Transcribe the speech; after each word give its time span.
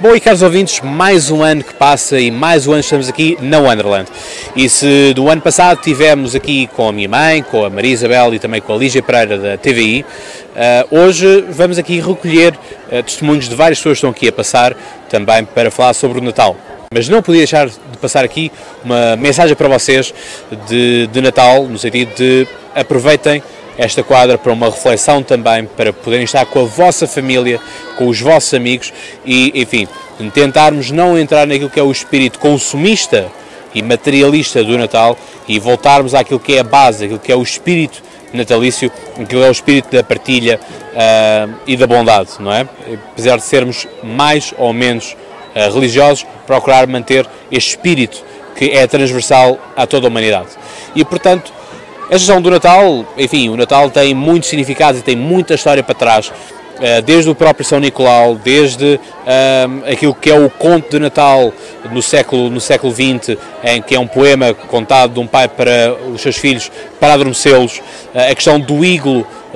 Bom, 0.00 0.16
e 0.16 0.20
caros 0.20 0.40
ouvintes, 0.40 0.80
mais 0.80 1.30
um 1.30 1.42
ano 1.42 1.62
que 1.62 1.74
passa 1.74 2.18
e 2.18 2.30
mais 2.30 2.66
um 2.66 2.72
ano 2.72 2.80
estamos 2.80 3.06
aqui 3.06 3.36
na 3.38 3.58
Wonderland. 3.58 4.10
E 4.56 4.66
se 4.66 5.12
do 5.12 5.28
ano 5.28 5.42
passado 5.42 5.82
tivemos 5.82 6.34
aqui 6.34 6.66
com 6.68 6.88
a 6.88 6.92
minha 6.92 7.06
mãe, 7.06 7.42
com 7.42 7.66
a 7.66 7.68
Maria 7.68 7.92
Isabel 7.92 8.32
e 8.32 8.38
também 8.38 8.62
com 8.62 8.72
a 8.72 8.78
Lígia 8.78 9.02
Pereira 9.02 9.36
da 9.36 9.58
TVI, 9.58 10.00
uh, 10.00 10.96
hoje 11.02 11.44
vamos 11.50 11.76
aqui 11.76 12.00
recolher 12.00 12.54
uh, 12.90 13.02
testemunhos 13.02 13.46
de 13.46 13.54
várias 13.54 13.78
pessoas 13.78 13.92
que 13.92 13.98
estão 13.98 14.10
aqui 14.10 14.28
a 14.28 14.32
passar 14.32 14.74
também 15.10 15.44
para 15.44 15.70
falar 15.70 15.92
sobre 15.92 16.18
o 16.18 16.22
Natal. 16.22 16.56
Mas 16.90 17.06
não 17.06 17.20
podia 17.20 17.40
deixar 17.40 17.68
de 17.68 17.98
passar 18.00 18.24
aqui 18.24 18.50
uma 18.82 19.16
mensagem 19.16 19.54
para 19.54 19.68
vocês 19.68 20.14
de, 20.66 21.08
de 21.08 21.20
Natal, 21.20 21.64
no 21.66 21.78
sentido 21.78 22.14
de 22.14 22.48
aproveitem 22.74 23.42
esta 23.80 24.02
quadra 24.02 24.36
para 24.36 24.52
uma 24.52 24.66
reflexão 24.66 25.22
também, 25.22 25.64
para 25.64 25.90
poderem 25.90 26.24
estar 26.24 26.44
com 26.44 26.60
a 26.60 26.64
vossa 26.64 27.06
família, 27.06 27.58
com 27.96 28.08
os 28.08 28.20
vossos 28.20 28.52
amigos 28.52 28.92
e, 29.24 29.58
enfim, 29.58 29.88
tentarmos 30.34 30.90
não 30.90 31.18
entrar 31.18 31.46
naquilo 31.46 31.70
que 31.70 31.80
é 31.80 31.82
o 31.82 31.90
espírito 31.90 32.38
consumista 32.38 33.28
e 33.74 33.82
materialista 33.82 34.62
do 34.62 34.76
Natal 34.76 35.16
e 35.48 35.58
voltarmos 35.58 36.14
àquilo 36.14 36.38
que 36.38 36.56
é 36.56 36.60
a 36.60 36.64
base, 36.64 37.06
aquilo 37.06 37.18
que 37.18 37.32
é 37.32 37.36
o 37.36 37.42
espírito 37.42 38.02
natalício, 38.34 38.92
aquilo 39.18 39.42
é 39.42 39.48
o 39.48 39.52
espírito 39.52 39.96
da 39.96 40.04
partilha 40.04 40.60
uh, 40.92 41.54
e 41.66 41.74
da 41.74 41.86
bondade, 41.86 42.32
não 42.38 42.52
é? 42.52 42.68
Apesar 43.12 43.36
de 43.36 43.44
sermos 43.44 43.88
mais 44.02 44.52
ou 44.58 44.74
menos 44.74 45.16
uh, 45.56 45.72
religiosos, 45.72 46.26
procurar 46.46 46.86
manter 46.86 47.26
este 47.50 47.70
espírito 47.70 48.22
que 48.54 48.72
é 48.72 48.86
transversal 48.86 49.58
a 49.74 49.86
toda 49.86 50.06
a 50.06 50.10
humanidade. 50.10 50.48
E, 50.94 51.02
portanto, 51.02 51.50
a 52.10 52.18
gestão 52.18 52.42
do 52.42 52.50
Natal, 52.50 53.06
enfim, 53.16 53.48
o 53.50 53.56
Natal 53.56 53.88
tem 53.88 54.12
muitos 54.14 54.48
significados 54.48 55.00
e 55.00 55.04
tem 55.04 55.14
muita 55.14 55.54
história 55.54 55.80
para 55.80 55.94
trás, 55.94 56.32
eh, 56.80 57.00
desde 57.00 57.30
o 57.30 57.36
próprio 57.36 57.64
São 57.64 57.78
Nicolau, 57.78 58.34
desde 58.34 58.98
um, 58.98 59.30
ehm, 59.30 59.92
aquilo 59.92 60.12
que 60.12 60.28
é 60.28 60.34
o 60.34 60.50
conto 60.50 60.90
de 60.90 60.98
Natal 60.98 61.52
no 61.92 62.02
século, 62.02 62.50
no 62.50 62.60
século 62.60 62.92
XX, 62.92 63.36
em 63.62 63.80
que 63.80 63.94
é 63.94 64.00
um 64.00 64.08
poema 64.08 64.52
contado 64.52 65.14
de 65.14 65.20
um 65.20 65.26
pai 65.26 65.46
para 65.46 65.94
os 66.12 66.20
seus 66.20 66.36
filhos 66.36 66.68
para 66.98 67.14
adormecê-los, 67.14 67.80
eh, 68.12 68.32
a 68.32 68.34
questão 68.34 68.58
do 68.58 68.84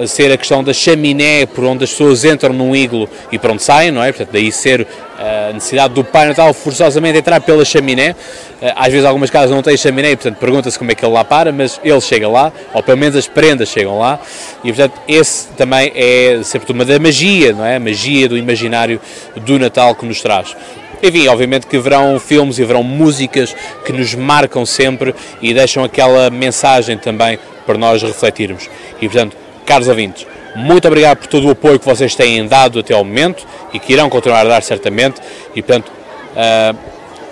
ser 0.06 0.32
a 0.32 0.36
questão 0.36 0.62
da 0.62 0.72
chaminé 0.72 1.46
por 1.46 1.64
onde 1.64 1.84
as 1.84 1.90
pessoas 1.90 2.24
entram 2.24 2.52
num 2.52 2.74
iglo 2.74 3.08
e 3.30 3.38
para 3.38 3.52
onde 3.52 3.62
saem, 3.62 3.90
não 3.90 4.02
é? 4.02 4.12
Portanto, 4.12 4.30
daí 4.32 4.50
ser 4.50 4.86
a 5.18 5.52
necessidade 5.52 5.94
do 5.94 6.02
Pai 6.02 6.26
Natal 6.26 6.52
forçosamente 6.52 7.18
entrar 7.18 7.40
pela 7.40 7.64
chaminé. 7.64 8.16
Eh, 8.60 8.72
às 8.74 8.92
vezes 8.92 9.04
algumas 9.04 9.30
casas 9.30 9.50
não 9.50 9.62
têm 9.62 9.76
chaminé 9.76 10.10
e, 10.10 10.16
portanto, 10.16 10.38
pergunta-se 10.38 10.78
como 10.78 10.90
é 10.90 10.94
que 10.94 11.04
ele 11.04 11.12
lá 11.12 11.24
para, 11.24 11.52
mas 11.52 11.80
ele 11.84 12.00
chega 12.00 12.28
lá, 12.28 12.52
ou 12.72 12.82
pelo 12.82 12.98
menos 12.98 13.16
as 13.16 13.28
prendas 13.28 13.68
chegam 13.68 13.98
lá. 13.98 14.18
E, 14.64 14.72
portanto, 14.72 15.00
esse 15.06 15.48
também 15.52 15.92
é 15.94 16.40
sempre 16.42 16.72
uma 16.72 16.84
da 16.84 16.98
magia, 16.98 17.52
não 17.52 17.64
é? 17.64 17.76
A 17.76 17.80
magia 17.80 18.28
do 18.28 18.36
imaginário 18.36 19.00
do 19.36 19.58
Natal 19.58 19.94
que 19.94 20.04
nos 20.04 20.20
traz. 20.20 20.56
Enfim, 21.02 21.28
obviamente 21.28 21.66
que 21.66 21.76
haverão 21.76 22.18
filmes 22.18 22.58
e 22.58 22.62
haverão 22.62 22.82
músicas 22.82 23.54
que 23.84 23.92
nos 23.92 24.14
marcam 24.14 24.64
sempre 24.64 25.14
e 25.42 25.52
deixam 25.52 25.84
aquela 25.84 26.30
mensagem 26.30 26.96
também 26.96 27.38
para 27.66 27.76
nós 27.76 28.02
refletirmos. 28.02 28.70
E, 29.00 29.08
portanto, 29.08 29.36
caros 29.64 29.88
ouvintes, 29.88 30.26
muito 30.54 30.86
obrigado 30.86 31.18
por 31.18 31.26
todo 31.26 31.48
o 31.48 31.50
apoio 31.50 31.80
que 31.80 31.84
vocês 31.84 32.14
têm 32.14 32.46
dado 32.46 32.78
até 32.78 32.94
ao 32.94 33.04
momento 33.04 33.44
e 33.72 33.78
que 33.78 33.92
irão 33.92 34.08
continuar 34.08 34.40
a 34.40 34.48
dar 34.48 34.62
certamente. 34.62 35.20
E 35.54 35.60
portanto, 35.60 35.88
uh, 35.88 36.76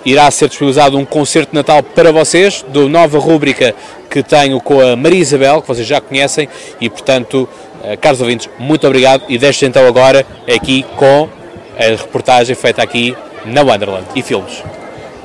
irá 0.05 0.29
ser 0.29 0.49
disponibilizado 0.49 0.97
um 0.97 1.05
concerto 1.05 1.51
de 1.51 1.55
Natal 1.55 1.81
para 1.81 2.11
vocês, 2.11 2.65
da 2.67 2.81
nova 2.81 3.17
rúbrica 3.17 3.73
que 4.09 4.21
tenho 4.21 4.59
com 4.59 4.79
a 4.79 4.95
Maria 4.95 5.19
Isabel, 5.19 5.61
que 5.61 5.67
vocês 5.67 5.87
já 5.87 6.01
conhecem. 6.01 6.49
E 6.81 6.89
portanto, 6.89 7.47
uh, 7.81 7.97
caros 7.97 8.19
ouvintes, 8.19 8.49
muito 8.59 8.85
obrigado. 8.85 9.23
E 9.29 9.37
deixo 9.37 9.65
então 9.65 9.87
agora 9.87 10.25
aqui 10.53 10.85
com 10.97 11.29
a 11.77 11.83
reportagem 11.95 12.55
feita 12.55 12.83
aqui 12.83 13.15
na 13.45 13.61
Wonderland 13.61 14.05
e 14.15 14.21
filmes. 14.21 14.61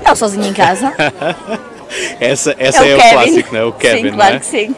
É 0.04 0.12
o 0.12 0.14
Sozinho 0.14 0.46
em 0.46 0.52
Casa. 0.52 0.94
essa 2.20 2.54
essa 2.58 2.86
é, 2.86 2.90
é 2.90 2.94
o, 2.94 2.98
o 2.98 3.10
clássico, 3.10 3.52
não 3.52 3.60
é? 3.60 3.64
O 3.64 3.72
Kevin, 3.72 4.10
sim, 4.10 4.14
claro 4.14 4.30
não 4.30 4.36
é? 4.36 4.40
que 4.40 4.46
sim. 4.46 4.76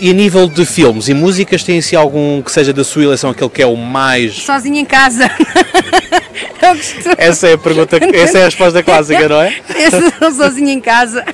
E 0.00 0.10
a 0.10 0.12
nível 0.12 0.48
de 0.48 0.66
filmes 0.66 1.08
e 1.08 1.14
músicas, 1.14 1.62
tem 1.62 1.80
se 1.80 1.94
algum 1.94 2.42
que 2.42 2.50
seja 2.50 2.72
da 2.72 2.82
sua 2.82 3.04
eleição 3.04 3.30
aquele 3.30 3.50
que 3.50 3.62
é 3.62 3.66
o 3.66 3.76
mais. 3.76 4.34
Sozinho 4.34 4.76
em 4.76 4.84
casa. 4.84 5.30
essa 7.16 7.48
é 7.48 7.52
a 7.54 7.58
pergunta, 7.58 7.98
essa 8.14 8.38
é 8.38 8.42
a 8.42 8.44
resposta 8.46 8.82
clássica, 8.82 9.28
não 9.28 9.40
é? 9.40 9.54
Esse 9.76 10.34
sozinho 10.36 10.68
em 10.68 10.80
casa. 10.80 11.24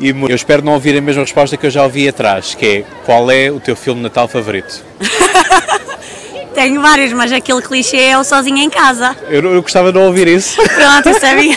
E 0.00 0.08
eu 0.08 0.34
espero 0.34 0.62
não 0.62 0.72
ouvir 0.72 0.96
a 0.96 1.00
mesma 1.00 1.22
resposta 1.22 1.56
que 1.56 1.66
eu 1.66 1.70
já 1.70 1.82
ouvi 1.84 2.08
atrás, 2.08 2.54
que 2.54 2.66
é 2.66 2.84
qual 3.04 3.30
é 3.30 3.50
o 3.50 3.60
teu 3.60 3.76
filme 3.76 3.98
de 4.00 4.04
Natal 4.04 4.28
favorito? 4.28 4.82
Tenho 6.54 6.80
vários, 6.82 7.12
mas 7.12 7.32
aquele 7.32 7.62
clichê 7.62 7.96
é 7.96 8.18
o 8.18 8.24
sozinho 8.24 8.58
em 8.58 8.68
casa. 8.68 9.16
Eu, 9.28 9.42
eu 9.42 9.62
gostava 9.62 9.90
de 9.90 9.98
não 9.98 10.06
ouvir 10.06 10.28
isso. 10.28 10.56
Pronto, 10.56 11.18
sabia. 11.18 11.56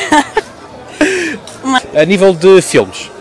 A 1.93 2.05
nível 2.05 2.33
de 2.33 2.61
filmes, 2.61 3.11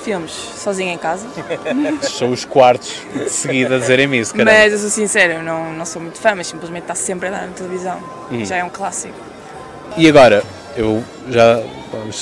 filmes, 0.00 0.32
sozinha 0.32 0.92
em 0.92 0.98
casa. 0.98 1.26
São 2.02 2.30
os 2.30 2.44
quartos 2.44 2.92
de 3.14 3.28
seguida 3.30 3.76
a 3.76 3.78
dizerem 3.78 4.14
isso, 4.16 4.34
caramba. 4.34 4.52
Mas 4.52 4.72
eu 4.72 4.78
sou 4.78 4.90
sincero, 4.90 5.34
eu 5.34 5.42
não, 5.42 5.72
não 5.72 5.84
sou 5.84 6.00
muito 6.00 6.18
fã, 6.18 6.34
mas 6.34 6.46
simplesmente 6.46 6.82
está 6.82 6.94
sempre 6.94 7.28
a 7.28 7.30
dar 7.30 7.46
na 7.46 7.52
televisão. 7.52 7.98
Hum. 8.30 8.44
Já 8.44 8.56
é 8.56 8.64
um 8.64 8.70
clássico. 8.70 9.14
E 9.96 10.08
agora, 10.08 10.42
eu 10.76 11.02
já, 11.28 11.62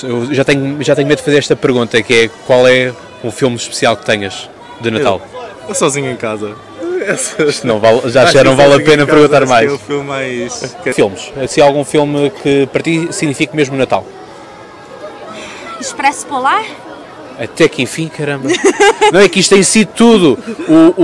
eu 0.03 0.33
já, 0.33 0.43
tenho, 0.43 0.81
já 0.83 0.95
tenho 0.95 1.07
medo 1.07 1.19
de 1.19 1.23
fazer 1.23 1.37
esta 1.37 1.55
pergunta, 1.55 2.01
que 2.01 2.13
é 2.13 2.29
qual 2.45 2.67
é 2.67 2.93
um 3.23 3.31
filme 3.31 3.55
especial 3.55 3.95
que 3.95 4.05
tenhas 4.05 4.49
de 4.81 4.91
Natal? 4.91 5.21
Eu, 5.33 5.69
eu 5.69 5.75
sozinho 5.75 6.11
em 6.11 6.15
casa. 6.15 6.55
Não 7.63 7.79
vale, 7.79 8.09
já, 8.09 8.25
já 8.25 8.43
não 8.43 8.55
vale 8.55 8.75
a 8.75 8.85
pena 8.85 9.05
perguntar 9.05 9.45
mais. 9.45 9.71
É 9.71 9.73
o 9.73 9.77
filme 9.77 10.03
mais. 10.03 10.75
Filmes. 10.93 11.31
Se 11.47 11.61
há 11.61 11.65
algum 11.65 11.83
filme 11.83 12.29
que 12.29 12.67
para 12.67 12.81
ti 12.81 13.07
signifique 13.11 13.55
mesmo 13.55 13.77
Natal? 13.77 14.05
Expresso 15.79 16.27
Polar? 16.27 16.65
Até 17.39 17.69
que 17.69 17.81
enfim, 17.81 18.09
caramba. 18.09 18.49
não 19.13 19.21
é 19.21 19.29
que 19.29 19.39
isto 19.39 19.55
tem 19.55 19.63
sido 19.63 19.93
tudo. 19.93 20.37
O, 20.67 21.01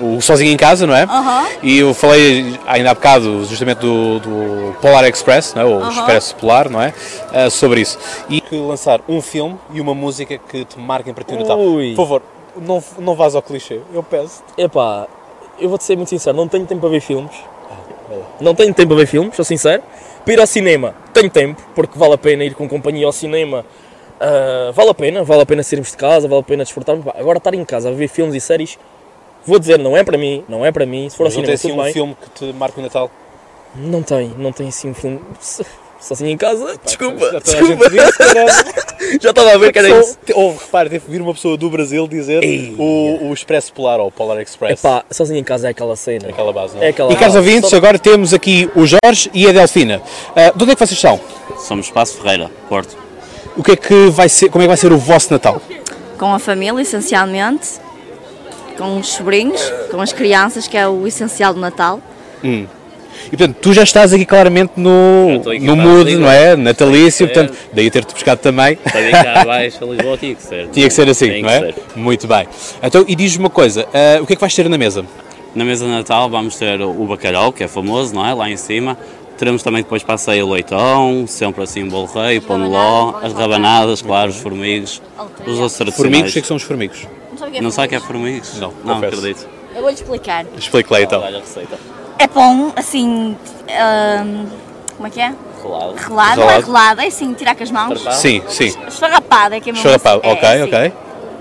o, 0.00 0.16
o 0.16 0.20
Sozinho 0.20 0.52
em 0.52 0.56
Casa, 0.56 0.86
não 0.86 0.94
é? 0.94 1.04
Uhum. 1.04 1.46
E 1.62 1.78
eu 1.78 1.92
falei 1.92 2.58
ainda 2.66 2.92
há 2.92 2.94
bocado 2.94 3.44
justamente 3.44 3.78
do, 3.78 4.20
do 4.20 4.76
Polar 4.80 5.04
Express, 5.04 5.54
não 5.54 5.62
é? 5.62 5.64
o 5.64 5.88
Expresso 5.88 6.36
Polar, 6.36 6.70
não 6.70 6.80
é? 6.80 6.94
Uh, 7.32 7.50
sobre 7.50 7.80
isso. 7.80 7.98
E 8.28 8.40
que 8.40 8.56
lançar 8.56 9.00
um 9.08 9.20
filme 9.20 9.58
e 9.72 9.80
uma 9.80 9.94
música 9.94 10.38
que 10.38 10.64
te 10.64 10.78
marquem 10.78 11.12
para 11.12 11.24
ti 11.24 11.32
no 11.34 11.40
Natal. 11.40 11.58
Por 11.58 11.96
favor, 11.96 12.22
não, 12.56 12.82
não 12.98 13.14
vás 13.14 13.34
ao 13.34 13.42
clichê, 13.42 13.80
eu 13.92 14.02
peço. 14.02 14.44
Epá, 14.56 15.08
eu 15.58 15.68
vou-te 15.68 15.84
ser 15.84 15.96
muito 15.96 16.08
sincero, 16.08 16.36
não 16.36 16.46
tenho 16.46 16.64
tempo 16.66 16.80
para 16.80 16.90
ver 16.90 17.00
filmes. 17.00 17.32
Não 18.40 18.54
tenho 18.54 18.72
tempo 18.74 18.88
para 18.88 18.96
ver 18.98 19.06
filmes, 19.06 19.36
sou 19.36 19.44
sincero. 19.44 19.82
Para 20.24 20.34
ir 20.34 20.40
ao 20.40 20.46
cinema, 20.46 20.94
tenho 21.12 21.30
tempo, 21.30 21.62
porque 21.74 21.98
vale 21.98 22.14
a 22.14 22.18
pena 22.18 22.44
ir 22.44 22.54
com 22.54 22.68
companhia 22.68 23.06
ao 23.06 23.12
cinema 23.12 23.64
Uh, 24.20 24.70
vale 24.72 24.90
a 24.90 24.94
pena, 24.94 25.24
vale 25.24 25.42
a 25.42 25.46
pena 25.46 25.62
sairmos 25.62 25.90
de 25.90 25.96
casa, 25.96 26.28
vale 26.28 26.42
a 26.42 26.44
pena 26.44 26.62
desfrutar. 26.62 26.96
Agora 27.16 27.38
estar 27.38 27.54
em 27.54 27.64
casa 27.64 27.88
a 27.88 27.92
ver 27.92 28.06
filmes 28.06 28.34
e 28.34 28.40
séries, 28.40 28.78
vou 29.46 29.58
dizer, 29.58 29.78
não 29.78 29.96
é 29.96 30.04
para 30.04 30.18
mim, 30.18 30.44
não 30.46 30.64
é 30.64 30.70
para 30.70 30.84
mim. 30.84 31.08
Se 31.08 31.16
for 31.16 31.24
Mas 31.24 31.34
ao 31.34 31.40
cinema, 31.40 31.46
tem 31.46 31.54
assim 31.54 31.72
um 31.72 31.82
bem. 31.82 31.92
filme 31.92 32.16
que 32.20 32.30
te 32.30 32.52
marca 32.52 32.78
o 32.78 32.82
Natal? 32.82 33.10
Não 33.74 34.02
tem, 34.02 34.34
não 34.36 34.52
tem 34.52 34.68
assim 34.68 34.90
um 34.90 34.94
filme. 34.94 35.20
Só 36.00 36.14
assim 36.14 36.28
em 36.28 36.36
casa, 36.36 36.64
Pá, 36.64 36.80
desculpa, 36.82 37.30
já 37.30 37.38
desculpa. 37.40 37.90
Disse, 37.90 39.18
já 39.20 39.30
estava 39.30 39.52
a 39.52 39.58
ver 39.58 39.70
que 39.70 39.78
era 39.78 40.00
isso. 40.00 40.18
Ou, 40.34 40.56
repare, 40.56 40.88
teve 40.88 41.04
que 41.04 41.10
vir 41.10 41.20
uma 41.20 41.34
pessoa 41.34 41.58
do 41.58 41.68
Brasil 41.68 42.08
dizer 42.08 42.42
o, 42.78 43.28
o 43.28 43.34
Expresso 43.34 43.70
Polar 43.72 44.00
ou 44.00 44.08
o 44.08 44.10
Polar 44.10 44.40
Express. 44.40 44.80
Epá, 44.80 45.04
sozinho 45.10 45.38
em 45.38 45.44
casa 45.44 45.68
é 45.68 45.70
aquela 45.70 45.94
cena. 45.96 46.26
É 46.26 46.30
aquela 46.30 46.54
base, 46.54 46.74
não 46.74 46.82
é? 46.82 46.86
é 46.86 46.88
aquela 46.88 47.12
e 47.12 47.16
caros 47.16 47.36
ouvintes, 47.36 47.68
só... 47.68 47.76
agora 47.76 47.98
temos 47.98 48.32
aqui 48.32 48.70
o 48.74 48.86
Jorge 48.86 49.30
e 49.34 49.46
a 49.46 49.52
Delfina. 49.52 50.00
Uh, 50.30 50.56
de 50.56 50.62
onde 50.62 50.72
é 50.72 50.74
que 50.74 50.86
vocês 50.86 50.98
são? 50.98 51.20
Somos 51.58 51.86
Espaço 51.86 52.16
Ferreira, 52.16 52.50
Porto. 52.66 53.09
O 53.56 53.62
que 53.62 53.72
é 53.72 53.76
que 53.76 54.08
vai 54.10 54.28
ser, 54.28 54.48
como 54.48 54.62
é 54.62 54.64
que 54.64 54.68
vai 54.68 54.76
ser 54.76 54.92
o 54.92 54.98
vosso 54.98 55.32
Natal? 55.32 55.60
Com 56.18 56.32
a 56.32 56.38
família, 56.38 56.80
essencialmente, 56.80 57.80
com 58.76 58.98
os 58.98 59.08
sobrinhos, 59.08 59.60
com 59.90 60.00
as 60.00 60.12
crianças, 60.12 60.68
que 60.68 60.76
é 60.76 60.86
o 60.86 61.06
essencial 61.06 61.52
do 61.52 61.60
Natal. 61.60 62.00
Hum. 62.44 62.66
E 63.26 63.36
portanto, 63.36 63.56
tu 63.60 63.72
já 63.72 63.82
estás 63.82 64.12
aqui 64.12 64.24
claramente 64.24 64.72
no, 64.76 65.42
no 65.60 65.76
mood, 65.76 66.16
não 66.16 66.30
é? 66.30 66.56
Natalício, 66.56 67.26
portanto, 67.26 67.54
daí 67.72 67.90
ter-te 67.90 68.14
pescado 68.14 68.40
também. 68.40 68.76
Para 68.76 69.10
cá 69.10 69.40
abaixo, 69.42 69.78
a 69.82 69.86
Lisboa 69.86 70.16
tinha 70.16 70.34
que 70.34 70.42
ser. 70.42 70.68
Tinha 70.68 70.88
que 70.88 70.94
ser 70.94 71.08
assim, 71.08 71.42
não 71.42 71.50
é? 71.50 71.60
Ser. 71.60 71.74
Muito 71.96 72.26
bem. 72.26 72.46
Então, 72.82 73.04
e 73.06 73.14
diz-me 73.14 73.44
uma 73.44 73.50
coisa, 73.50 73.82
uh, 73.84 74.22
o 74.22 74.26
que 74.26 74.32
é 74.32 74.36
que 74.36 74.40
vais 74.40 74.54
ter 74.54 74.68
na 74.68 74.78
mesa? 74.78 75.04
Na 75.54 75.64
mesa 75.64 75.84
de 75.84 75.90
Natal 75.90 76.30
vamos 76.30 76.56
ter 76.56 76.80
o 76.80 77.06
bacalhau, 77.06 77.52
que 77.52 77.64
é 77.64 77.68
famoso, 77.68 78.14
não 78.14 78.26
é? 78.26 78.32
Lá 78.32 78.48
em 78.48 78.56
cima. 78.56 78.96
Teremos 79.40 79.62
também 79.62 79.82
depois 79.82 80.02
passeio 80.02 80.46
o 80.46 80.52
leitão, 80.52 81.24
sempre 81.26 81.62
assim 81.62 81.88
bolo 81.88 82.04
rei, 82.04 82.42
pão 82.42 82.68
ló, 82.68 83.14
as 83.22 83.32
rabanadas, 83.32 84.02
claro, 84.02 84.28
os 84.28 84.36
formigos, 84.36 85.00
os 85.46 85.58
outros 85.58 85.78
tradicionais. 85.78 85.96
Formigos, 85.96 86.30
o 86.30 86.32
que, 86.34 86.38
é 86.38 86.42
que 86.42 86.48
são 86.48 86.56
os 86.58 86.62
formigos? 86.62 87.08
Não 87.62 87.70
sabe 87.70 87.86
o 87.86 87.88
que 87.88 87.94
é 87.94 88.00
formigos? 88.00 88.60
Não, 88.60 88.70
não 88.84 88.98
acredito. 88.98 89.48
Eu 89.74 89.80
vou-lhe 89.80 89.94
explicar. 89.94 90.44
Explique 90.58 90.92
lá 90.92 91.00
então. 91.00 91.22
É 92.18 92.28
pão, 92.28 92.70
assim, 92.76 93.34
hum, 94.26 94.46
como 94.94 95.06
é 95.06 95.10
que 95.10 95.20
é? 95.22 95.34
Relado. 95.62 95.94
Relado, 95.94 96.40
não 96.40 96.50
é 96.50 96.60
relado, 96.60 97.00
é 97.00 97.06
assim, 97.06 97.32
tirar 97.32 97.54
com 97.56 97.62
as 97.62 97.70
mãos. 97.70 97.98
Sim, 98.16 98.42
sim. 98.46 98.74
Esfarrapado, 98.86 99.54
é 99.54 99.60
que 99.60 99.70
é 99.70 99.72
mesmo 99.72 99.88
Esfarrapado, 99.88 100.20
assim. 100.22 100.36
ok, 100.36 100.48
é, 100.48 100.52
assim. 100.52 100.62
ok. 100.64 100.92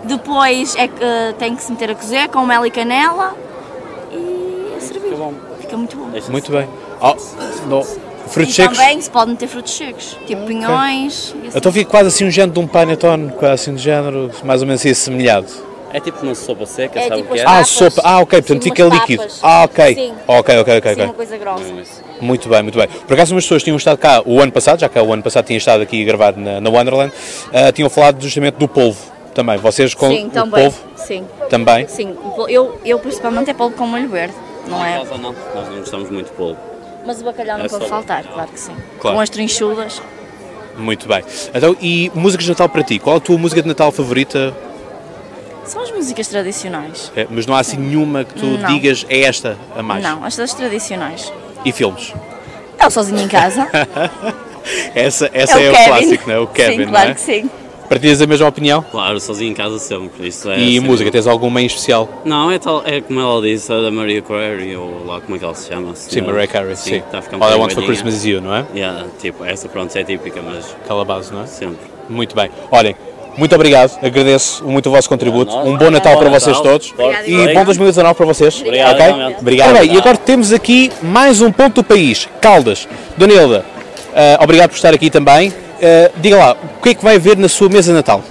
Depois 0.06 0.76
é 0.78 0.88
que 0.88 1.04
uh, 1.04 1.34
tem 1.38 1.54
que 1.54 1.62
se 1.62 1.70
meter 1.70 1.92
a 1.92 1.96
cozer 1.96 2.30
com 2.30 2.46
mel 2.46 2.66
e 2.66 2.72
canela 2.72 3.36
e 4.10 4.74
a 4.78 4.80
servir. 4.80 5.10
Fica, 5.10 5.34
Fica 5.60 5.76
muito 5.76 5.98
bom. 5.98 6.08
Muito 6.30 6.50
bem. 6.50 6.89
Oh, 7.02 7.16
não 7.68 7.84
Frutos 8.28 8.52
e 8.54 8.56
secos? 8.58 8.78
também 8.78 9.02
se 9.02 9.10
pode 9.10 9.32
meter 9.32 9.48
frutos 9.48 9.74
secos, 9.76 10.16
tipo 10.28 10.46
pinhões. 10.46 11.34
e 11.44 11.48
assim. 11.48 11.58
Então 11.58 11.72
fica 11.72 11.90
quase 11.90 12.10
assim 12.10 12.26
um 12.26 12.30
género 12.32 12.54
de 12.54 12.60
um 12.60 12.68
panetone, 12.68 13.32
quase 13.32 13.54
assim 13.56 13.74
do 13.74 13.80
género, 13.80 14.30
mais 14.44 14.62
ou 14.62 14.68
menos 14.68 14.82
assim 14.82 14.92
assemelhado. 14.92 15.48
É 15.92 16.00
tipo 16.00 16.24
uma 16.24 16.36
sopa 16.36 16.68
seca, 16.68 17.00
É 17.00 17.08
sabe 17.08 17.22
tipo 17.24 17.34
o 17.34 17.36
que 17.36 17.42
é? 17.42 17.46
Ah, 17.48 17.64
sopa. 17.64 18.02
Ah, 18.06 18.20
ok, 18.20 18.40
portanto 18.44 18.64
Sim, 18.64 18.70
fica 18.70 18.84
líquido. 18.84 19.24
tapas. 19.24 19.40
Ah, 19.42 19.64
ok. 19.64 19.96
Sim. 19.96 20.14
Ok, 20.28 20.60
ok, 20.60 20.78
ok. 20.78 20.90
Sim, 20.94 20.94
ok. 21.00 21.06
uma 21.06 21.14
coisa 21.16 21.38
grossa. 21.38 21.64
Não. 21.64 21.84
Muito 22.22 22.48
bem, 22.48 22.62
muito 22.62 22.78
bem. 22.78 22.88
Por 22.88 23.14
acaso, 23.16 23.34
umas 23.34 23.44
pessoas 23.46 23.64
tinham 23.64 23.76
estado 23.78 23.98
cá 23.98 24.22
o 24.24 24.40
ano 24.40 24.52
passado, 24.52 24.80
já 24.82 24.88
que 24.88 25.00
o 25.00 25.12
ano 25.12 25.24
passado 25.24 25.46
tinha 25.46 25.58
estado 25.58 25.82
aqui 25.82 26.00
a 26.04 26.06
gravar 26.06 26.38
na, 26.38 26.62
na 26.62 26.70
Wonderland, 26.70 27.12
ah, 27.52 27.72
tinham 27.72 27.90
falado 27.90 28.22
justamente 28.22 28.58
do 28.58 28.68
polvo 28.68 29.00
também. 29.34 29.58
Vocês 29.58 29.96
com 29.96 30.08
Sim, 30.10 30.28
o 30.28 30.30
também. 30.30 30.62
polvo 30.66 30.78
Sim, 30.98 31.26
também? 31.50 31.88
sim. 31.88 32.16
Eu, 32.48 32.80
eu 32.86 33.00
principalmente 33.00 33.50
é 33.50 33.56
polvo 33.56 33.76
com 33.76 33.88
molho 33.88 34.08
verde, 34.10 34.36
não 34.68 34.86
Em 34.86 34.94
é? 34.94 35.00
casa 35.00 35.18
não, 35.18 35.34
nós 35.56 35.68
não 35.70 35.80
gostamos 35.80 36.12
muito 36.12 36.28
de 36.28 36.34
polvo. 36.34 36.69
Mas 37.06 37.22
o 37.22 37.24
bacalhau 37.24 37.58
não 37.58 37.66
É 37.66 37.70
pode 37.70 37.88
faltar, 37.88 38.24
claro 38.24 38.50
que 38.52 38.60
sim. 38.60 38.76
Claro. 39.00 39.16
Com 39.18 39.22
as 39.22 39.30
trinchudas. 39.30 40.02
Muito 40.78 41.08
bem. 41.08 41.24
Então, 41.54 41.76
e 41.82 42.12
músicas 42.14 42.46
de 42.46 42.52
Natal 42.52 42.70
para 42.70 42.84
ti? 42.84 43.00
Qual 43.00 43.18
a 43.18 43.20
tua 43.20 43.38
música 43.38 43.62
de 43.62 43.68
Natal 43.68 43.92
favorita? 43.92 44.56
São 45.66 45.84
as 45.84 45.92
músicas 45.92 46.28
tradicionais. 46.28 47.12
É, 47.16 47.28
mas 47.30 47.46
não 47.46 47.54
há 47.56 47.60
assim 47.60 47.78
nenhuma 47.78 48.24
que 48.24 48.34
tu 48.34 48.46
Não. 48.46 48.74
digas 48.74 49.06
é 49.10 49.22
esta 49.22 49.58
a 49.76 49.84
mais? 49.84 50.04
Não, 50.04 50.24
as 50.24 50.36
das 50.36 50.54
tradicionais. 50.54 51.32
E 51.66 51.72
filmes? 51.72 52.14
É 52.78 52.88
o 52.88 52.90
sozinho 52.90 53.20
em 53.22 53.28
casa. 53.28 53.68
Essa, 54.94 55.30
essa 55.34 55.60
é, 55.60 55.68
o 55.70 55.72
o, 55.72 55.74
Kevin. 55.76 55.88
clássico, 55.90 56.28
não 56.30 56.36
é? 56.36 56.40
O 56.40 56.48
Kevin, 56.48 56.72
sim, 56.78 56.84
não 56.86 56.90
claro 56.92 57.10
é? 57.10 57.14
que 57.16 57.22
sim. 57.22 57.50
Partilhas 57.90 58.22
a 58.22 58.28
mesma 58.28 58.48
opinião? 58.48 58.86
Claro, 58.92 59.20
sozinho 59.20 59.52
em 59.52 59.54
casa 59.56 59.80
sempre. 59.80 60.28
Isso 60.28 60.50
é 60.50 60.60
E 60.60 60.74
sempre- 60.76 60.90
música, 60.90 61.12
tens 61.12 61.26
alguma 61.26 61.60
em 61.62 61.66
especial? 61.66 62.08
Não, 62.24 62.52
é, 62.52 62.60
tal, 62.60 62.84
é 62.86 63.02
como 63.02 63.20
ela 63.20 63.42
disse, 63.42 63.74
a 63.74 63.82
da 63.82 63.90
Maria 63.92 64.22
Carey, 64.22 64.76
ou 64.76 65.06
lá 65.08 65.20
como 65.20 65.36
é 65.36 65.40
que 65.40 65.46
ela 65.46 65.56
se 65.56 65.68
chama. 65.70 65.96
Sim, 65.96 66.22
Mariah 66.22 66.48
Carey, 66.48 66.76
sim. 66.76 66.98
Está 66.98 67.18
a 67.18 67.22
ficar 67.24 67.38
um 67.38 67.44
All 67.44 67.52
I 67.52 67.56
Want 67.56 67.74
for. 67.74 67.84
Christmas 67.84 68.14
is 68.14 68.26
You, 68.26 68.42
não 68.42 68.54
é? 68.54 68.64
Yeah, 68.76 69.06
tipo, 69.20 69.44
essa 69.44 69.68
pronto 69.68 69.96
é 69.98 70.04
típica, 70.04 70.40
mas 70.42 70.76
Aquela 70.84 71.04
base, 71.04 71.34
não 71.34 71.42
é? 71.44 71.48
sempre. 71.48 71.78
Muito 72.08 72.36
bem. 72.36 72.50
Olhem, 72.72 72.96
muito 73.38 73.56
obrigado, 73.56 73.98
agradeço 74.06 74.64
muito 74.66 74.88
o 74.88 74.92
vosso 74.92 75.10
contributo. 75.10 75.56
Um 75.58 75.76
bom 75.76 75.90
Natal 75.90 76.14
Bom 76.14 76.20
para 76.20 76.30
Natal. 76.30 76.40
vocês 76.54 76.60
todos 76.62 76.92
Obrigada, 76.92 77.28
e 77.28 77.54
bom 77.56 77.64
2019 77.66 78.16
para 78.16 78.26
vocês. 78.28 78.62
Obrigado, 78.62 78.94
ok? 78.96 79.06
igualmente. 79.08 79.40
Obrigado. 79.42 79.70
Ora 79.70 79.80
bem, 79.80 79.94
e 79.94 79.98
agora 79.98 80.18
temos 80.18 80.54
aqui 80.54 80.92
mais 81.02 81.42
um 81.42 81.52
ponto 81.52 81.76
do 81.76 81.84
país, 81.84 82.28
Caldas. 82.40 82.88
Dona 83.18 83.34
Hilda, 83.34 83.66
eh, 84.14 84.38
obrigado 84.42 84.70
por 84.70 84.76
estar 84.76 84.94
aqui 84.94 85.10
também. 85.10 85.52
Eh, 85.82 86.12
diga 86.18 86.38
lá, 86.38 86.52
o 86.54 86.82
que 86.82 86.90
é 86.90 86.94
que 86.94 87.04
vai 87.04 87.16
haver 87.16 87.38
na 87.38 87.48
sua 87.48 87.70
mesa 87.70 87.94
Natal? 87.94 88.24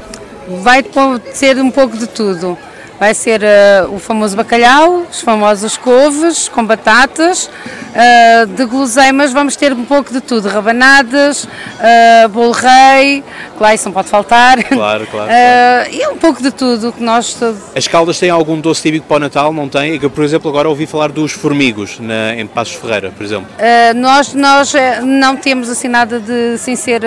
Vai 0.62 0.84
ser 1.32 1.58
um 1.58 1.70
pouco 1.70 1.96
de 1.96 2.06
tudo. 2.06 2.56
Vai 2.98 3.14
ser 3.14 3.44
eh, 3.44 3.86
o 3.90 3.98
famoso 4.00 4.36
bacalhau, 4.36 5.06
os 5.08 5.20
famosos 5.20 5.76
couves 5.76 6.48
com 6.48 6.64
batatas. 6.64 7.48
eh, 7.94 8.44
de 8.46 8.64
guloseimas 8.64 9.32
vamos 9.32 9.54
ter 9.54 9.72
um 9.72 9.84
pouco 9.84 10.12
de 10.12 10.20
tudo. 10.20 10.48
Rabanadas, 10.48 11.44
uh, 11.44 12.28
bolo 12.28 12.52
rei, 12.52 13.22
claro, 13.56 13.74
isso 13.74 13.84
não 13.86 13.92
pode 13.92 14.08
faltar. 14.08 14.62
Claro, 14.64 15.06
claro, 15.06 15.30
Eh, 15.30 15.88
e 15.92 16.08
um 16.08 16.16
pouco 16.16 16.42
de 16.42 16.50
tudo 16.50 16.92
que 16.92 17.02
nós 17.02 17.38
As 17.74 17.86
Caldas 17.86 18.18
têm 18.18 18.30
algum 18.30 18.60
doce 18.60 18.82
típico 18.82 19.06
para 19.06 19.16
o 19.16 19.20
Natal? 19.20 19.52
Não 19.52 19.68
tem? 19.68 19.92
É 19.92 19.98
eu, 20.02 20.10
por 20.10 20.24
exemplo, 20.24 20.50
agora 20.50 20.68
ouvi 20.68 20.86
falar 20.86 21.12
dos 21.12 21.32
formigos 21.32 22.00
na, 22.00 22.34
em 22.34 22.46
Passos 22.46 22.74
Ferreira, 22.74 23.12
por 23.16 23.24
exemplo. 23.24 23.48
Nós 23.96 24.34
nós 24.34 24.72
não 25.04 25.36
temos 25.36 25.68
assim 25.68 25.88
nada 25.88 26.18
de 26.18 26.58
sem 26.58 26.74
ser 26.76 27.02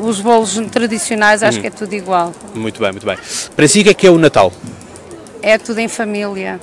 os 0.00 0.20
bolos 0.20 0.60
tradicionais, 0.70 1.42
acho 1.42 1.60
que 1.60 1.66
é 1.66 1.70
tudo 1.70 1.94
igual. 1.94 2.32
Muito 2.54 2.80
bem, 2.80 2.90
muito 2.90 3.06
bem. 3.06 3.16
Para 3.54 3.68
si, 3.68 3.80
o 3.80 3.84
que 3.84 3.90
é 3.90 3.94
que 3.94 4.06
é 4.06 4.10
o 4.10 4.18
Natal? 4.18 4.52
É 5.46 5.56
tudo 5.58 5.78
em 5.78 5.86
família. 5.86 6.58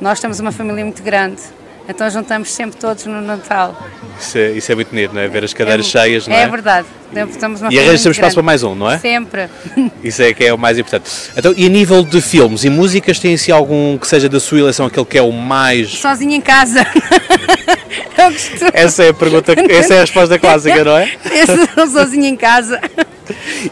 Nós 0.00 0.20
temos 0.20 0.38
uma 0.38 0.52
família 0.52 0.84
muito 0.84 1.02
grande, 1.02 1.42
então 1.88 2.08
juntamos 2.08 2.52
sempre 2.52 2.78
todos 2.78 3.06
no 3.06 3.20
Natal. 3.20 3.76
Isso 4.20 4.38
é, 4.38 4.50
isso 4.52 4.70
é 4.70 4.74
muito 4.76 4.90
bonito, 4.90 5.12
não 5.12 5.20
é? 5.20 5.26
Ver 5.26 5.42
as 5.42 5.52
cadeiras 5.52 5.86
cheias, 5.86 6.28
não 6.28 6.36
é? 6.36 6.42
É 6.42 6.46
verdade. 6.46 6.86
Estamos 7.28 7.60
uma 7.60 7.72
E 7.72 7.74
família 7.74 7.80
arranja 7.82 7.98
sempre 7.98 8.08
muito 8.10 8.14
espaço 8.18 8.34
para 8.34 8.42
mais 8.44 8.62
um, 8.62 8.76
não 8.76 8.88
é? 8.88 8.98
Sempre. 9.00 9.48
Isso 10.04 10.22
é 10.22 10.32
que 10.32 10.44
é 10.44 10.54
o 10.54 10.58
mais 10.58 10.78
importante. 10.78 11.10
Então, 11.36 11.52
e 11.56 11.66
a 11.66 11.68
nível 11.68 12.04
de 12.04 12.20
filmes 12.20 12.62
e 12.62 12.70
músicas, 12.70 13.18
tem 13.18 13.34
assim 13.34 13.50
algum 13.50 13.98
que 13.98 14.06
seja 14.06 14.28
da 14.28 14.38
sua 14.38 14.60
eleição, 14.60 14.86
aquele 14.86 15.04
que 15.04 15.18
é 15.18 15.22
o 15.22 15.32
mais. 15.32 15.90
Sozinho 15.90 16.34
em 16.34 16.40
casa. 16.40 16.86
Essa 18.72 19.02
é 19.02 19.08
a 19.08 19.14
pergunta, 19.14 19.52
essa 19.68 19.94
é 19.94 19.96
a 19.98 20.00
resposta 20.02 20.38
clássica, 20.38 20.84
não 20.84 20.96
é? 20.96 21.12
Eu 21.34 21.66
sou 21.74 21.86
sozinha 21.88 22.28
em 22.28 22.36
casa. 22.36 22.80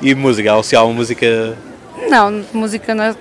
E 0.03 0.13
música, 0.17 0.53
ou 0.57 0.65
se 0.65 0.75
há 0.75 0.83
uma 0.83 0.95
música. 0.95 1.57
Não, 2.09 2.45
música 2.53 2.93
não, 2.93 3.15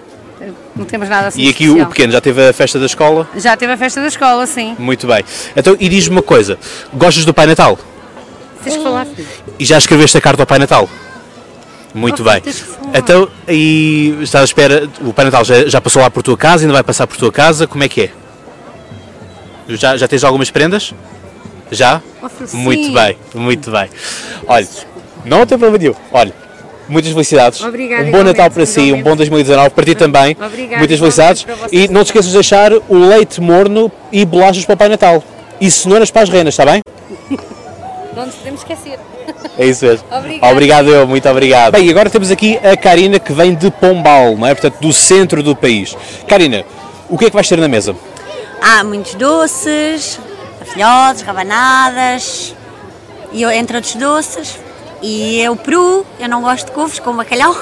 não 0.75 0.85
temos 0.85 1.09
nada 1.09 1.27
assim 1.27 1.41
E 1.41 1.49
aqui 1.49 1.65
especial. 1.65 1.85
o 1.87 1.89
pequeno 1.89 2.13
já 2.13 2.21
teve 2.21 2.47
a 2.49 2.53
festa 2.53 2.79
da 2.79 2.85
escola? 2.85 3.27
Já 3.35 3.57
teve 3.57 3.73
a 3.73 3.77
festa 3.77 4.01
da 4.01 4.07
escola, 4.07 4.45
sim. 4.47 4.75
Muito 4.79 5.05
bem. 5.07 5.23
Então, 5.55 5.75
e 5.79 5.89
diz-me 5.89 6.15
uma 6.15 6.21
coisa: 6.23 6.57
gostas 6.93 7.25
do 7.25 7.33
Pai 7.33 7.45
Natal? 7.45 7.77
Tens 8.63 8.75
que 8.77 8.83
falar, 8.83 9.05
filho. 9.05 9.27
E 9.57 9.65
já 9.65 9.77
escreveste 9.77 10.17
a 10.17 10.21
carta 10.21 10.41
ao 10.43 10.47
Pai 10.47 10.59
Natal? 10.59 10.89
Muito 11.93 12.21
Oh, 12.21 12.25
bem. 12.25 12.41
Então, 12.93 13.27
e 13.47 14.15
estás 14.21 14.43
à 14.43 14.45
espera, 14.45 14.87
o 15.01 15.11
Pai 15.13 15.25
Natal 15.25 15.43
já, 15.43 15.67
já 15.67 15.81
passou 15.81 16.01
lá 16.01 16.09
por 16.09 16.21
tua 16.23 16.37
casa, 16.37 16.63
ainda 16.63 16.73
vai 16.73 16.83
passar 16.83 17.07
por 17.07 17.17
tua 17.17 17.31
casa, 17.31 17.65
como 17.67 17.83
é 17.83 17.89
que 17.89 18.01
é? 18.03 18.09
Já, 19.69 19.97
já 19.97 20.07
tens 20.07 20.23
algumas 20.23 20.49
prendas? 20.49 20.93
Já? 21.71 22.01
Ofereci. 22.21 22.55
Muito 22.55 22.91
bem, 22.93 23.17
muito 23.35 23.71
bem. 23.71 23.89
Olha, 24.47 24.67
não 25.25 25.45
tem 25.45 25.57
problema 25.57 25.77
nenhum. 25.77 25.95
Olha, 26.11 26.33
muitas 26.89 27.11
felicidades. 27.11 27.61
Obrigada, 27.61 28.03
um 28.03 28.11
bom 28.11 28.23
Natal 28.23 28.49
para 28.49 28.65
si, 28.65 28.79
um 28.79 28.83
igualmente. 28.83 29.09
bom 29.09 29.15
2019 29.15 29.69
para 29.71 29.85
ti 29.85 29.95
também. 29.95 30.37
Obrigada, 30.39 30.77
muitas 30.77 30.99
felicidades. 30.99 31.45
E 31.71 31.87
não 31.87 32.03
te 32.03 32.07
esqueças 32.07 32.31
de 32.31 32.33
deixar 32.33 32.71
o 32.73 32.95
leite 33.09 33.39
morno 33.39 33.91
e 34.11 34.25
bolachas 34.25 34.65
para 34.65 34.73
o 34.73 34.77
Pai 34.77 34.89
Natal. 34.89 35.23
E 35.61 35.69
cenouras 35.69 36.09
para 36.11 36.23
as 36.23 36.29
renas, 36.29 36.53
está 36.53 36.65
bem? 36.65 36.81
Não 38.15 38.25
nos 38.25 38.35
podemos 38.35 38.61
esquecer. 38.61 38.99
É 39.57 39.65
isso 39.65 39.85
mesmo. 39.85 40.05
Obrigada. 40.11 40.51
Obrigado 40.51 40.89
eu, 40.89 41.07
muito 41.07 41.29
obrigado. 41.29 41.73
Bem, 41.73 41.85
e 41.85 41.89
agora 41.89 42.09
temos 42.09 42.31
aqui 42.31 42.57
a 42.57 42.75
Karina 42.75 43.19
que 43.19 43.31
vem 43.31 43.53
de 43.55 43.69
Pombal, 43.71 44.35
não 44.35 44.47
é? 44.47 44.53
Portanto, 44.53 44.79
do 44.81 44.91
centro 44.91 45.43
do 45.43 45.55
país. 45.55 45.95
Karina, 46.27 46.65
o 47.09 47.17
que 47.17 47.25
é 47.25 47.29
que 47.29 47.33
vais 47.35 47.47
ter 47.47 47.57
na 47.57 47.67
mesa? 47.67 47.95
Há 48.61 48.83
muitos 48.83 49.15
doces, 49.15 50.19
afilhotes, 50.61 51.21
rabanadas, 51.21 52.55
e 53.31 53.43
entre 53.43 53.77
outros 53.77 53.95
doces. 53.95 54.57
E 55.01 55.41
é 55.41 55.49
o 55.49 55.55
peru, 55.55 56.05
eu 56.19 56.27
não 56.29 56.41
gosto 56.41 56.65
de 56.67 56.71
couves 56.71 56.99
com 56.99 57.15
bacalhau. 57.15 57.55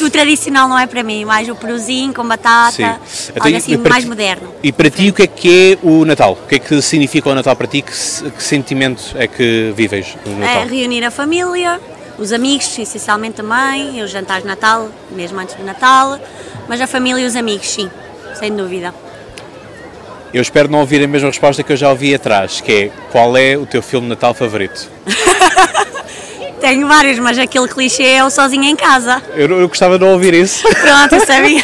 o, 0.00 0.04
o 0.04 0.10
tradicional 0.10 0.68
não 0.68 0.78
é 0.78 0.86
para 0.86 1.02
mim, 1.02 1.24
mais 1.24 1.48
o 1.48 1.54
peruzinho 1.54 2.12
com 2.14 2.26
batata, 2.26 3.00
Então, 3.30 3.44
algo 3.46 3.56
assim 3.56 3.76
mais 3.78 4.04
ti- 4.04 4.08
moderno. 4.08 4.54
E 4.62 4.70
para 4.72 4.88
ti, 4.90 5.08
o 5.08 5.12
que 5.12 5.22
é 5.22 5.26
que 5.26 5.72
é 5.82 5.86
o 5.86 6.04
Natal? 6.04 6.32
O 6.42 6.46
que 6.46 6.54
é 6.56 6.58
que 6.58 6.80
significa 6.80 7.28
o 7.28 7.34
Natal 7.34 7.56
para 7.56 7.66
ti? 7.66 7.82
Que, 7.82 7.90
que 8.30 8.42
sentimento 8.42 9.02
é 9.16 9.26
que 9.26 9.72
vives 9.76 10.16
no 10.24 10.32
É 10.44 10.46
Natal? 10.54 10.66
reunir 10.68 11.04
a 11.04 11.10
família, 11.10 11.80
os 12.18 12.32
amigos, 12.32 12.78
essencialmente 12.78 13.34
também, 13.36 14.00
os 14.02 14.10
jantares 14.10 14.42
de 14.44 14.48
Natal, 14.48 14.88
mesmo 15.10 15.40
antes 15.40 15.56
do 15.56 15.64
Natal, 15.64 16.18
mas 16.68 16.80
a 16.80 16.86
família 16.86 17.20
e 17.20 17.26
os 17.26 17.34
amigos, 17.34 17.68
sim, 17.68 17.90
sem 18.38 18.54
dúvida. 18.54 18.94
Eu 20.34 20.42
espero 20.42 20.68
não 20.68 20.80
ouvir 20.80 21.00
a 21.04 21.06
mesma 21.06 21.28
resposta 21.28 21.62
que 21.62 21.72
eu 21.72 21.76
já 21.76 21.88
ouvi 21.88 22.12
atrás, 22.12 22.60
que 22.60 22.72
é 22.72 22.90
qual 23.12 23.36
é 23.36 23.56
o 23.56 23.64
teu 23.64 23.80
filme 23.80 24.06
de 24.06 24.10
Natal 24.10 24.34
favorito? 24.34 24.90
Tenho 26.60 26.88
vários, 26.88 27.20
mas 27.20 27.38
aquele 27.38 27.68
clichê 27.68 28.02
é 28.02 28.24
o 28.24 28.30
sozinho 28.30 28.64
em 28.64 28.74
casa. 28.74 29.22
Eu, 29.36 29.60
eu 29.60 29.68
gostava 29.68 29.96
de 29.96 30.04
não 30.04 30.12
ouvir 30.12 30.34
isso. 30.34 30.66
Pronto, 30.74 31.14
eu 31.14 31.24
sabia. 31.24 31.62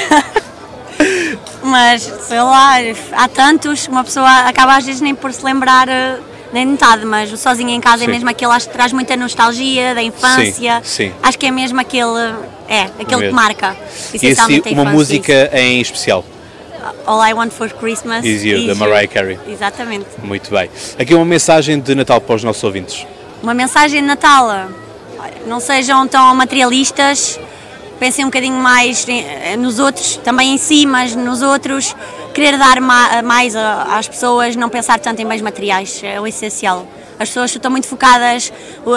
Mas, 1.65 2.03
sei 2.29 2.41
lá, 2.41 2.77
há 3.11 3.27
tantos, 3.27 3.89
uma 3.89 4.05
pessoa 4.05 4.29
acaba 4.47 4.77
às 4.77 4.87
vezes 4.87 5.01
nem 5.01 5.17
por 5.17 5.33
se 5.33 5.45
lembrar 5.45 5.89
eh, 5.89 6.19
nem 6.53 6.65
metade, 6.65 7.05
mas 7.05 7.33
o 7.33 7.37
Sozinho 7.37 7.71
em 7.71 7.81
Casa 7.81 8.05
Sim. 8.05 8.05
é 8.05 8.09
mesmo 8.09 8.31
aquele, 8.31 8.53
acho 8.53 8.69
que 8.69 8.73
traz 8.73 8.93
muita 8.93 9.17
nostalgia 9.17 9.97
da 9.97 10.03
infância. 10.03 10.81
sim. 10.85 11.13
Acho 11.21 11.37
que 11.37 11.47
é 11.47 11.51
mesmo 11.51 11.81
aquele, 11.81 12.35
é, 12.69 12.83
aquele 13.01 13.29
que 13.29 13.33
marca, 13.33 13.77
E 14.15 14.29
assim, 14.29 14.63
uma 14.71 14.85
música 14.85 15.51
em 15.55 15.81
especial. 15.81 16.25
All 17.07 17.21
I 17.23 17.33
Want 17.35 17.51
for 17.53 17.69
Christmas 17.71 18.25
Is 18.25 18.45
You, 18.45 18.67
da 18.67 18.75
Mariah 18.75 19.07
Carey. 19.09 19.39
Exatamente. 19.49 20.07
Muito 20.23 20.51
bem. 20.51 20.71
Aqui 20.99 21.15
uma 21.15 21.25
mensagem 21.25 21.79
de 21.81 21.95
Natal 21.95 22.21
para 22.21 22.35
os 22.37 22.45
nossos 22.45 22.63
ouvintes. 22.65 23.07
Uma 23.43 23.55
mensagem 23.55 24.01
de 24.01 24.07
Natal. 24.07 24.69
Não 25.47 25.61
sejam 25.61 26.07
tão 26.07 26.35
materialistas, 26.35 27.39
pensem 27.99 28.25
um 28.25 28.29
bocadinho 28.29 28.57
mais 28.57 29.07
em- 29.09 29.57
nos 29.59 29.79
outros, 29.79 30.17
também 30.25 30.55
em 30.55 30.59
si, 30.59 30.87
mas 30.87 31.15
nos 31.15 31.43
outros. 31.43 31.95
Querer 32.35 32.57
dar 32.59 32.81
ma- 32.81 33.23
mais 33.23 33.57
a- 33.57 33.99
às 33.99 34.07
pessoas, 34.09 34.55
não 34.57 34.69
pensar 34.69 34.99
tanto 35.01 35.21
em 35.21 35.27
bens 35.27 35.43
materiais, 35.43 36.01
é 36.03 36.21
o 36.21 36.27
essencial. 36.27 36.87
As 37.19 37.29
pessoas 37.29 37.55
estão 37.55 37.71
muito 37.71 37.87
focadas, 37.87 38.53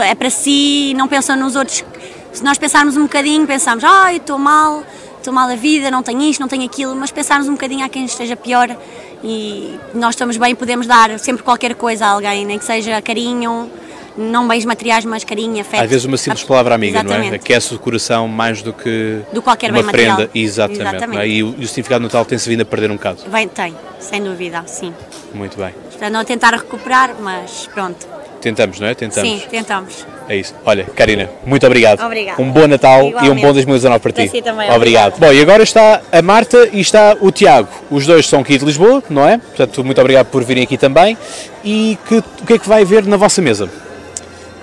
é 0.06 0.16
para 0.16 0.30
si, 0.30 0.94
não 0.96 1.08
pensam 1.08 1.36
nos 1.36 1.56
outros. 1.56 1.84
Se 2.32 2.44
nós 2.44 2.58
pensarmos 2.58 2.96
um 2.96 3.04
bocadinho, 3.04 3.46
pensamos, 3.46 3.84
ah, 3.84 4.12
eu 4.14 4.18
estou 4.18 4.38
mal, 4.40 4.84
estou 5.24 5.34
mal 5.34 5.48
da 5.48 5.56
vida, 5.56 5.90
não 5.90 6.04
tenho 6.04 6.22
isto, 6.22 6.40
não 6.40 6.48
tenho 6.48 6.66
aquilo, 6.66 6.96
mas 6.96 7.10
pensarmos 7.10 7.48
um 7.48 7.54
bocadinho 7.54 7.86
a 7.86 7.90
quem 7.90 8.06
esteja 8.06 8.36
pior 8.36 8.76
e 9.24 9.80
nós 9.94 10.16
estamos 10.16 10.36
bem, 10.38 10.54
podemos 10.54 10.86
dar 10.86 11.18
sempre 11.18 11.44
qualquer 11.44 11.76
coisa 11.76 12.06
a 12.06 12.10
alguém, 12.10 12.46
nem 12.46 12.60
que 12.60 12.66
seja 12.66 13.02
carinho, 13.02 13.72
não 14.18 14.48
bens 14.48 14.66
materiais, 14.66 15.06
mas 15.06 15.24
carinho, 15.24 15.60
afeto. 15.62 15.82
Às 15.82 15.90
vezes 15.90 16.06
uma 16.06 16.18
simples 16.18 16.44
palavra 16.44 16.76
amiga, 16.76 17.02
não 17.02 17.12
é? 17.12 17.16
Exatamente. 17.16 17.36
Aquece 17.36 17.74
o 17.74 17.80
coração 17.80 18.28
mais 18.28 18.62
do 18.62 18.74
que 18.74 19.22
Do 19.32 19.42
qualquer 19.42 19.72
uma 19.72 19.82
bem 19.82 19.92
prenda. 19.92 20.12
material. 20.12 20.30
Exatamente. 20.36 20.84
não 20.84 20.92
é? 20.92 20.96
Exatamente. 20.98 21.30
E, 21.30 21.44
o, 21.44 21.56
e 21.58 21.64
o 21.64 21.68
significado 21.68 22.02
do 22.02 22.04
Natal 22.04 22.26
tem-se 22.26 22.50
vindo 22.50 22.62
a 22.62 22.66
perder 22.66 22.92
um 22.92 22.96
bocado. 22.96 23.20
Vem, 23.28 23.48
tem, 23.48 23.74
sem 24.00 24.22
dúvida, 24.22 24.64
sim. 24.68 24.94
Muito 25.34 25.58
bem. 25.58 25.74
Portanto, 25.94 26.16
a 26.18 26.24
tentar 26.26 26.52
recuperar, 26.54 27.16
mas 27.20 27.70
pronto. 27.74 28.06
Tentamos, 28.42 28.78
não 28.80 28.88
é? 28.88 28.94
Tentamos. 28.94 29.30
Sim, 29.30 29.42
tentamos. 29.50 30.06
É 30.28 30.36
isso. 30.36 30.54
Olha, 30.66 30.84
Karina, 30.84 31.30
muito 31.46 31.66
obrigado. 31.66 32.04
Obrigada. 32.04 32.42
Um 32.42 32.52
bom 32.52 32.68
Natal 32.68 33.02
e 33.02 33.06
um 33.06 33.08
Igualmente. 33.10 33.42
bom 33.42 33.54
2019 33.54 34.02
para 34.02 34.12
ti. 34.12 34.16
Para 34.24 34.28
si 34.32 34.42
também, 34.42 34.72
obrigado. 34.72 35.18
Bom, 35.18 35.32
e 35.32 35.42
agora 35.42 35.64
está 35.64 36.02
a 36.12 36.22
Marta 36.22 36.68
e 36.74 36.82
está 36.82 37.16
o 37.22 37.32
Tiago. 37.32 37.70
Os 37.90 38.06
dois 38.06 38.28
são 38.28 38.42
aqui 38.42 38.58
de 38.58 38.66
Lisboa, 38.66 39.02
não 39.10 39.26
é? 39.28 39.38
Portanto, 39.38 39.82
muito 39.84 40.00
obrigado 40.02 40.28
por 40.28 40.44
virem 40.44 40.64
aqui 40.64 40.78
também. 40.78 41.18
E 41.64 41.98
que, 42.08 42.18
o 42.18 42.46
que 42.46 42.54
é 42.54 42.60
que 42.60 42.68
vai 42.68 42.82
haver 42.82 43.06
na 43.06 43.16
vossa 43.16 43.42
mesa? 43.42 43.66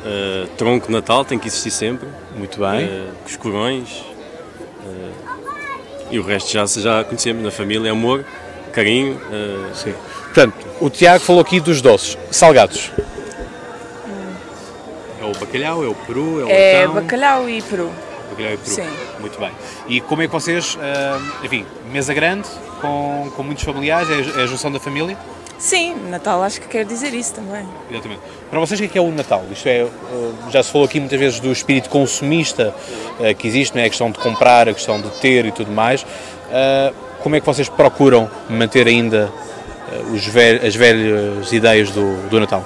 Uh, 0.05 0.47
tronco 0.59 0.87
de 0.89 0.93
Natal 0.93 1.25
tem 1.25 1.39
que 1.39 1.49
existir 1.49 1.71
sempre. 1.71 2.07
Muito 2.37 2.59
bem. 2.61 2.85
Uh, 2.85 3.07
com 3.23 3.27
os 3.29 3.37
corões. 3.37 3.89
uh, 4.85 5.31
e 6.11 6.19
o 6.19 6.23
resto 6.23 6.53
já, 6.53 6.67
já 6.67 7.05
conhecemos 7.05 7.43
na 7.43 7.51
família, 7.51 7.93
amor, 7.93 8.25
carinho. 8.73 9.15
uh, 9.15 9.75
Sim. 9.75 9.95
Portanto, 10.33 10.55
o 10.81 10.89
Tiago 10.89 11.25
falou 11.25 11.43
aqui 11.43 11.59
dos 11.61 11.81
doces. 11.83 12.17
Salgados. 12.31 12.91
É 15.21 15.25
o 15.25 15.33
bacalhau, 15.39 15.85
é 15.85 15.89
o 15.89 15.95
peru, 15.95 16.41
é 16.41 16.45
o 16.45 16.49
É 16.51 16.77
leitão. 16.79 16.95
bacalhau 16.95 17.49
e 17.49 17.61
peru. 17.63 17.91
Bacalhau 18.31 18.53
e 18.55 18.57
peru. 18.59 18.71
Sim. 18.75 18.87
Muito 19.19 19.39
bem. 19.41 19.51
E 19.89 20.01
como 20.01 20.23
é 20.23 20.27
que 20.27 20.33
vocês, 20.33 20.79
ah, 20.81 21.19
enfim, 21.45 21.67
mesa 21.93 22.15
grande, 22.15 22.49
com, 22.81 23.31
com 23.37 23.43
muitos 23.43 23.65
familiares, 23.65 24.09
é 24.09 24.15
a- 24.15 24.41
é 24.41 24.45
a 24.45 24.47
junção 24.47 24.71
da 24.73 24.79
família? 24.81 25.17
Sim, 25.59 25.95
Natal 26.09 26.43
acho 26.43 26.59
que 26.59 26.69
quer 26.69 26.87
dizer 26.87 27.13
isso 27.13 27.35
também. 27.35 27.67
Exatamente. 27.91 28.21
Para 28.49 28.61
vocês, 28.61 28.81
o 28.81 28.83
que 28.83 28.89
é, 28.89 28.93
que 28.93 28.99
é 28.99 29.03
o 29.03 29.11
Natal? 29.11 29.45
Isto 29.53 29.67
é, 29.69 29.85
uh, 29.85 30.35
já 30.51 30.63
se 30.63 30.71
falou 30.73 30.87
aqui 30.87 30.99
muitas 30.99 31.19
vezes 31.21 31.39
do 31.39 31.53
espírito 31.53 31.91
consumista 31.91 32.75
uh, 33.19 33.35
que 33.35 33.47
existe, 33.47 33.75
não 33.77 33.83
é? 33.83 33.87
a 33.87 33.89
questão 33.91 34.11
de 34.11 34.19
comprar, 34.19 34.71
a 34.71 34.73
questão 34.73 34.99
de 34.99 35.11
ter 35.21 35.45
e 35.45 35.53
tudo 35.53 35.71
mais. 35.71 36.01
Uh, 36.03 36.95
como 37.23 37.37
é 37.37 37.41
que 37.41 37.45
vocês 37.47 37.69
procuram 37.69 38.31
manter 38.49 38.87
ainda 38.87 39.31
uh, 39.93 40.13
os 40.15 40.27
vel- 40.27 40.61
as 40.67 40.75
velhas 40.75 41.53
ideias 41.53 41.91
do, 41.91 42.29
do 42.29 42.41
Natal? 42.41 42.65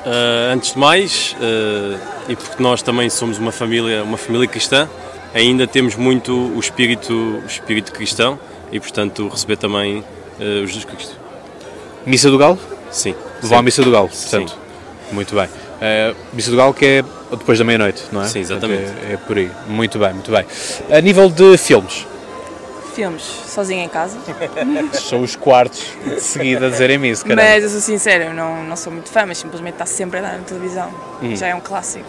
Uh, 0.00 0.52
antes 0.54 0.72
de 0.72 0.78
mais, 0.78 1.36
uh, 1.38 1.98
e 2.28 2.34
porque 2.36 2.62
nós 2.62 2.80
também 2.82 3.10
somos 3.10 3.38
uma 3.38 3.52
família, 3.52 4.02
uma 4.02 4.16
família 4.16 4.46
cristã, 4.48 4.88
ainda 5.34 5.66
temos 5.66 5.94
muito 5.94 6.32
o 6.34 6.58
espírito, 6.58 7.12
o 7.12 7.46
espírito 7.46 7.92
cristão 7.92 8.38
e, 8.72 8.80
portanto, 8.80 9.28
receber 9.28 9.56
também 9.56 9.98
uh, 9.98 10.64
o 10.64 10.66
Jesus 10.66 10.84
Cristo. 10.86 11.14
Missa 12.06 12.30
do 12.30 12.38
Galo? 12.38 12.58
Sim. 12.90 13.14
Vão 13.42 13.58
à 13.58 13.60
Sim. 13.60 13.64
Missa 13.64 13.82
do 13.82 13.90
Galo, 13.90 14.08
portanto. 14.08 14.56
Muito 15.12 15.34
bem. 15.34 15.44
Uh, 15.46 16.16
Missa 16.32 16.50
do 16.50 16.56
Galo 16.56 16.72
que 16.72 16.84
é 16.86 17.04
depois 17.30 17.58
da 17.58 17.64
meia-noite, 17.64 18.04
não 18.10 18.22
é? 18.22 18.26
Sim, 18.26 18.40
Portanto, 18.40 18.70
exatamente. 18.70 18.92
É, 19.08 19.12
é 19.12 19.16
por 19.18 19.36
aí. 19.36 19.50
Muito 19.68 19.98
bem, 19.98 20.14
muito 20.14 20.30
bem. 20.30 20.44
A 20.90 21.00
nível 21.00 21.28
de 21.28 21.56
filmes, 21.58 22.06
Filmes, 23.00 23.22
sozinha 23.22 23.82
em 23.82 23.88
casa. 23.88 24.18
são 24.92 25.22
os 25.22 25.34
quartos 25.34 25.86
de 26.04 26.20
seguida 26.20 26.66
a 26.66 26.68
dizerem 26.68 27.02
isso, 27.10 27.24
caramba. 27.24 27.48
Mas 27.48 27.64
eu 27.64 27.70
sou 27.70 27.80
sincera, 27.80 28.24
eu 28.24 28.34
não, 28.34 28.62
não 28.62 28.76
sou 28.76 28.92
muito 28.92 29.08
fã, 29.08 29.24
mas 29.24 29.38
simplesmente 29.38 29.72
está 29.72 29.86
sempre 29.86 30.18
a 30.18 30.22
dar 30.22 30.36
na 30.36 30.44
televisão. 30.44 30.92
Hum. 31.22 31.34
Já 31.34 31.46
é 31.46 31.54
um 31.54 31.60
clássico. 31.62 32.04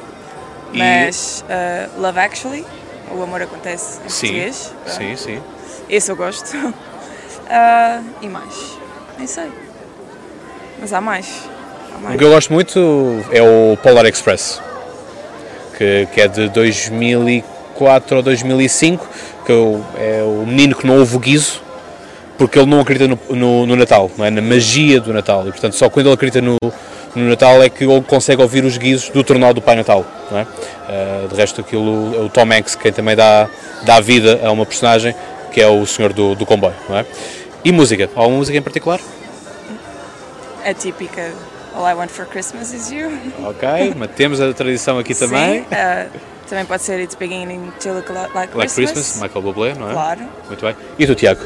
E- 0.74 0.78
Mas 0.80 1.46
uh, 1.48 2.02
Love 2.02 2.20
Actually, 2.20 2.66
O 3.10 3.24
Amor 3.24 3.42
Acontece 3.42 4.00
em 4.06 4.10
Sim, 4.10 4.28
português. 4.28 4.74
sim, 4.86 5.16
sim. 5.16 5.42
Esse 5.90 6.12
eu 6.12 6.18
gosto. 6.18 6.58
Uh, 6.58 6.74
e 8.22 8.28
mais? 8.28 8.78
Nem 9.18 9.28
sei. 9.28 9.50
Mas 10.78 10.92
há 10.92 11.00
mais. 11.00 11.26
Há 11.96 12.00
mais. 12.00 12.16
O 12.16 12.18
que 12.18 12.24
eu 12.26 12.32
gosto 12.32 12.52
muito 12.52 13.24
é 13.32 13.42
o 13.42 13.78
Polar 13.78 14.06
Express, 14.08 14.62
que, 15.78 16.06
que 16.14 16.20
é 16.20 16.28
de 16.28 16.50
2004 16.50 17.51
ou 17.86 18.22
2005, 18.22 19.08
que 19.46 19.52
é 19.52 19.56
o- 19.56 19.84
é 19.98 20.24
o 20.24 20.46
menino 20.46 20.76
que 20.76 20.86
não 20.86 20.98
ouve 21.00 21.16
o 21.16 21.20
guizo, 21.20 21.62
porque 22.38 22.58
ele 22.58 22.70
não 22.70 22.80
acredita 22.80 23.08
no, 23.08 23.20
no- 23.36 23.66
no 23.66 23.76
Natal, 23.76 24.10
é? 24.20 24.30
na 24.30 24.42
magia 24.42 25.00
do 25.00 25.14
Natal, 25.14 25.42
e 25.48 25.52
portanto 25.52 25.74
só 25.76 25.90
quando 25.90 26.08
ele 26.08 26.16
acredita 26.16 26.42
no, 26.42 26.58
no 27.16 27.30
Natal 27.30 27.62
é 27.62 27.70
que 27.70 27.84
ele 27.84 28.02
consegue 28.02 28.42
ouvir 28.42 28.64
os 28.64 28.78
guizos 28.78 29.10
do 29.10 29.24
tornado 29.24 29.56
do 29.56 29.62
Pai 29.62 29.76
Natal. 29.76 30.06
Não 30.32 30.40
é? 30.40 30.48
Ah, 30.88 31.28
de 31.30 31.36
resto 31.36 31.62
aquilo 31.62 32.16
é 32.16 32.20
o 32.20 32.30
Tom 32.30 32.44
Hanks 32.52 32.76
quem 32.76 32.92
também 32.92 33.16
dá, 33.16 33.48
dá 33.84 34.00
vida 34.00 34.40
a 34.44 34.52
uma 34.52 34.66
personagem 34.66 35.14
que 35.52 35.60
é 35.62 35.68
o 35.68 35.86
senhor 35.86 36.14
do, 36.14 36.34
do 36.36 36.46
comboio. 36.46 36.74
Não 36.90 36.98
é? 36.98 37.06
E 37.64 37.72
música? 37.72 38.10
Alguma 38.16 38.38
música 38.38 38.58
em 38.58 38.62
particular? 38.62 39.00
A 40.66 40.74
típica 40.74 41.32
All 41.76 41.88
I 41.88 41.94
Want 41.94 42.10
for 42.12 42.26
Christmas 42.26 42.74
is 42.74 42.92
You. 42.92 43.12
Ok, 43.46 43.94
mantemos 43.96 44.40
a 44.42 44.54
tradição 44.54 44.98
aqui 45.00 45.14
também. 45.16 45.60
Sim, 45.60 45.66
uh, 45.72 46.10
também 46.52 46.66
pode 46.66 46.84
ser 46.84 47.00
It's 47.00 47.16
Beginning 47.16 47.72
to 47.80 47.94
Look 47.94 48.12
Like, 48.12 48.36
Like 48.36 48.52
Christmas. 48.52 48.92
Christmas, 48.92 49.22
Michael 49.22 49.42
Bublé, 49.42 49.74
não 49.74 49.90
é? 49.90 49.94
Claro. 49.94 50.20
Muito 50.48 50.66
bem. 50.66 50.76
E 51.00 51.08
tu, 51.08 51.16
Tiago? 51.16 51.42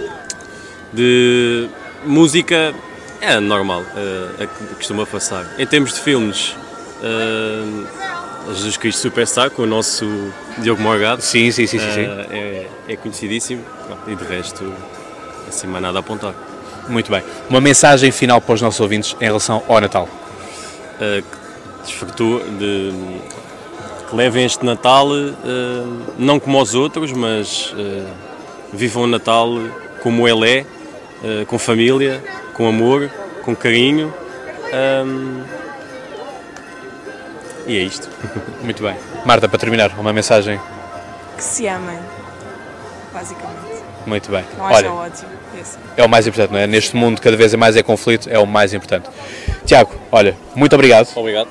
De 0.91 1.69
música 2.03 2.73
é 3.21 3.39
normal, 3.39 3.81
uh, 3.81 4.43
é 4.43 4.47
que 4.47 4.75
costuma 4.75 5.05
passar. 5.05 5.45
Em 5.59 5.67
termos 5.67 5.93
de 5.93 5.99
filmes, 5.99 6.55
uh, 7.03 7.87
Jesus 8.47 8.77
Cristo 8.77 8.99
Superstar, 9.01 9.51
com 9.51 9.61
o 9.61 9.67
nosso 9.67 10.07
Diogo 10.57 10.81
Morgado. 10.81 11.21
Sim, 11.21 11.51
sim, 11.51 11.67
sim, 11.67 11.77
sim, 11.77 11.91
sim. 11.93 12.05
uh, 12.05 12.25
É, 12.31 12.67
é 12.87 12.95
conhecidíssimo 12.95 13.63
e 14.07 14.15
de 14.15 14.23
resto, 14.23 14.73
assim, 15.47 15.67
mais 15.67 15.83
nada 15.83 15.99
a 15.99 16.01
apontar. 16.01 16.33
Muito 16.89 17.11
bem. 17.11 17.23
Uma 17.47 17.61
mensagem 17.61 18.11
final 18.11 18.41
para 18.41 18.55
os 18.55 18.61
nossos 18.61 18.79
ouvintes 18.79 19.15
em 19.21 19.25
relação 19.25 19.61
ao 19.67 19.79
Natal. 19.79 20.09
Uh, 20.99 21.23
desfrutou 21.83 22.39
de 22.39 22.91
levem 24.15 24.45
este 24.45 24.65
Natal 24.65 25.07
uh, 25.07 25.33
não 26.17 26.39
como 26.39 26.61
os 26.61 26.73
outros, 26.73 27.11
mas 27.11 27.73
uh, 27.73 28.07
vivam 28.71 29.03
o 29.03 29.07
Natal 29.07 29.49
como 30.01 30.27
ele 30.27 30.49
é, 30.49 30.61
uh, 30.61 31.45
com 31.45 31.59
família, 31.59 32.23
com 32.53 32.67
amor, 32.67 33.09
com 33.43 33.55
carinho. 33.55 34.13
um, 35.05 35.43
e 37.67 37.77
é 37.77 37.81
isto. 37.81 38.07
Muito 38.63 38.81
bem. 38.83 38.95
Marta, 39.25 39.49
para 39.49 39.57
terminar, 39.57 39.91
uma 39.99 40.13
mensagem. 40.13 40.59
Que 41.35 41.43
se 41.43 41.67
amem, 41.67 41.97
basicamente. 43.11 43.83
Muito 44.05 44.31
bem. 44.31 44.45
Não 44.57 44.65
Olha, 44.65 44.91
ódio. 44.91 45.25
Esse. 45.59 45.77
é 45.97 46.03
o 46.03 46.09
mais 46.09 46.27
importante, 46.27 46.51
não 46.51 46.59
é? 46.59 46.67
Neste 46.67 46.95
mundo, 46.95 47.19
cada 47.19 47.35
vez 47.35 47.53
mais 47.55 47.75
é 47.75 47.81
conflito, 47.81 48.29
é 48.29 48.37
o 48.37 48.45
mais 48.45 48.73
importante. 48.73 49.09
Tiago, 49.65 49.95
olha, 50.11 50.37
muito 50.53 50.73
obrigado. 50.73 51.09
Obrigado. 51.15 51.47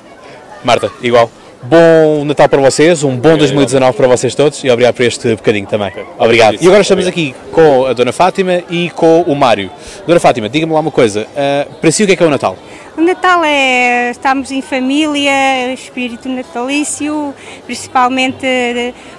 Marta, 0.63 0.89
igual. 1.01 1.29
Bom 1.63 2.23
Natal 2.25 2.47
para 2.47 2.61
vocês, 2.61 3.03
um 3.03 3.15
bom 3.15 3.37
2019 3.37 3.97
para 3.97 4.07
vocês 4.07 4.35
todos 4.35 4.63
e 4.63 4.69
obrigado 4.69 4.95
por 4.95 5.03
este 5.03 5.35
bocadinho 5.35 5.65
também. 5.65 5.91
Obrigado. 6.19 6.57
E 6.61 6.65
agora 6.67 6.81
estamos 6.81 7.07
aqui 7.07 7.33
com 7.51 7.85
a 7.85 7.93
Dona 7.93 8.11
Fátima 8.11 8.63
e 8.69 8.89
com 8.91 9.21
o 9.21 9.35
Mário. 9.35 9.71
Dona 10.05 10.19
Fátima, 10.19 10.47
diga-me 10.47 10.73
lá 10.73 10.79
uma 10.79 10.91
coisa, 10.91 11.27
ah, 11.35 11.67
para 11.81 11.91
si 11.91 12.03
o 12.03 12.07
que 12.07 12.13
é 12.13 12.15
que 12.15 12.23
é 12.23 12.25
o 12.25 12.29
Natal? 12.29 12.57
O 12.97 13.01
Natal 13.01 13.43
é 13.43 14.11
estamos 14.11 14.51
em 14.51 14.61
família, 14.61 15.73
espírito 15.73 16.29
natalício, 16.29 17.33
principalmente 17.65 18.45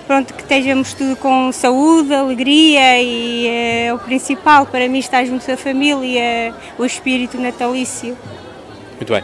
pronto 0.06 0.32
que 0.32 0.42
estejamos 0.42 0.94
tudo 0.94 1.16
com 1.16 1.52
saúde, 1.52 2.14
alegria 2.14 3.02
e 3.02 3.46
é 3.48 3.92
o 3.92 3.98
principal 3.98 4.66
para 4.66 4.88
mim 4.88 4.98
estar 4.98 5.24
junto 5.24 5.46
da 5.46 5.56
família, 5.56 6.54
o 6.78 6.84
espírito 6.84 7.38
natalício. 7.38 8.16
Muito 8.96 9.12
bem. 9.12 9.22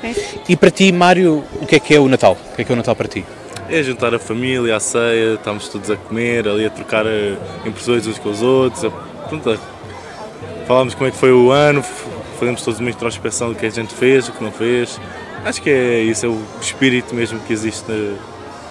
E 0.48 0.56
para 0.56 0.70
ti, 0.70 0.92
Mário, 0.92 1.42
o 1.60 1.66
que 1.66 1.76
é 1.76 1.80
que 1.80 1.94
é 1.94 2.00
o 2.00 2.08
Natal? 2.08 2.36
O 2.52 2.56
que 2.56 2.62
é 2.62 2.64
que 2.64 2.72
é 2.72 2.74
o 2.74 2.76
Natal 2.76 2.94
para 2.94 3.08
ti? 3.08 3.24
É 3.70 3.82
juntar 3.82 4.14
a 4.14 4.18
família, 4.18 4.76
à 4.76 4.80
ceia, 4.80 5.34
estamos 5.34 5.68
todos 5.68 5.90
a 5.90 5.96
comer, 5.96 6.46
ali 6.46 6.66
a 6.66 6.70
trocar 6.70 7.06
eh, 7.06 7.36
impressões 7.64 8.06
uns 8.06 8.18
com 8.18 8.28
os 8.30 8.42
outros. 8.42 8.84
a- 8.84 8.90
Pronto, 9.28 9.50
a- 9.50 9.56
falamos 10.66 10.94
como 10.94 11.08
é 11.08 11.10
que 11.10 11.16
foi 11.16 11.32
o 11.32 11.50
ano, 11.50 11.82
fazemos 12.38 12.62
todos 12.62 12.80
uma 12.80 12.90
introspeção 12.90 13.48
do 13.50 13.54
que 13.54 13.64
a 13.64 13.70
gente 13.70 13.94
fez, 13.94 14.28
o 14.28 14.32
que 14.32 14.44
não 14.44 14.52
fez. 14.52 15.00
Acho 15.44 15.62
que 15.62 15.70
é 15.70 16.00
isso, 16.02 16.26
é 16.26 16.28
o 16.28 16.38
espírito 16.60 17.14
mesmo 17.14 17.38
que 17.40 17.52
existe 17.52 17.90
eh, 17.90 18.14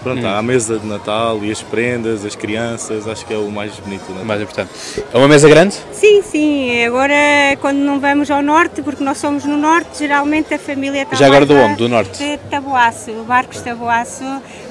pronto, 0.04 0.26
Hum. 0.26 0.30
à 0.38 0.42
mesa 0.42 0.80
de 0.80 0.86
Natal 0.88 1.40
e 1.44 1.52
as 1.52 1.62
prendas, 1.62 2.26
as 2.26 2.36
crianças, 2.36 3.08
acho 3.08 3.26
que 3.26 3.34
é 3.34 3.38
o 3.38 3.50
mais 3.52 3.74
bonito 3.80 4.02
do 4.04 4.10
Natal. 4.14 4.26
Mais 4.26 4.42
importante. 4.42 4.70
É 5.14 5.18
uma 5.18 5.28
mesa 5.28 5.48
grande? 5.50 5.76
Sim, 5.92 6.22
sim, 6.22 6.84
agora 6.86 7.14
quando 7.60 7.78
não 7.78 8.00
vamos 8.00 8.30
ao 8.32 8.42
norte, 8.42 8.82
porque 8.82 9.04
nós 9.04 9.18
somos 9.18 9.46
no 9.46 9.58
norte, 9.58 10.00
geralmente 10.00 10.54
a 10.54 10.60
família 10.60 11.04
está 11.04 11.16
Já 11.16 11.28
agora 11.28 11.46
do 11.46 11.56
a- 11.56 11.62
onde? 11.66 11.76
Do 11.76 11.90
norte? 11.90 12.18
De 12.18 12.38
Taboaço, 12.50 13.12
Barcos 13.28 13.62
Taboaço. 13.62 14.24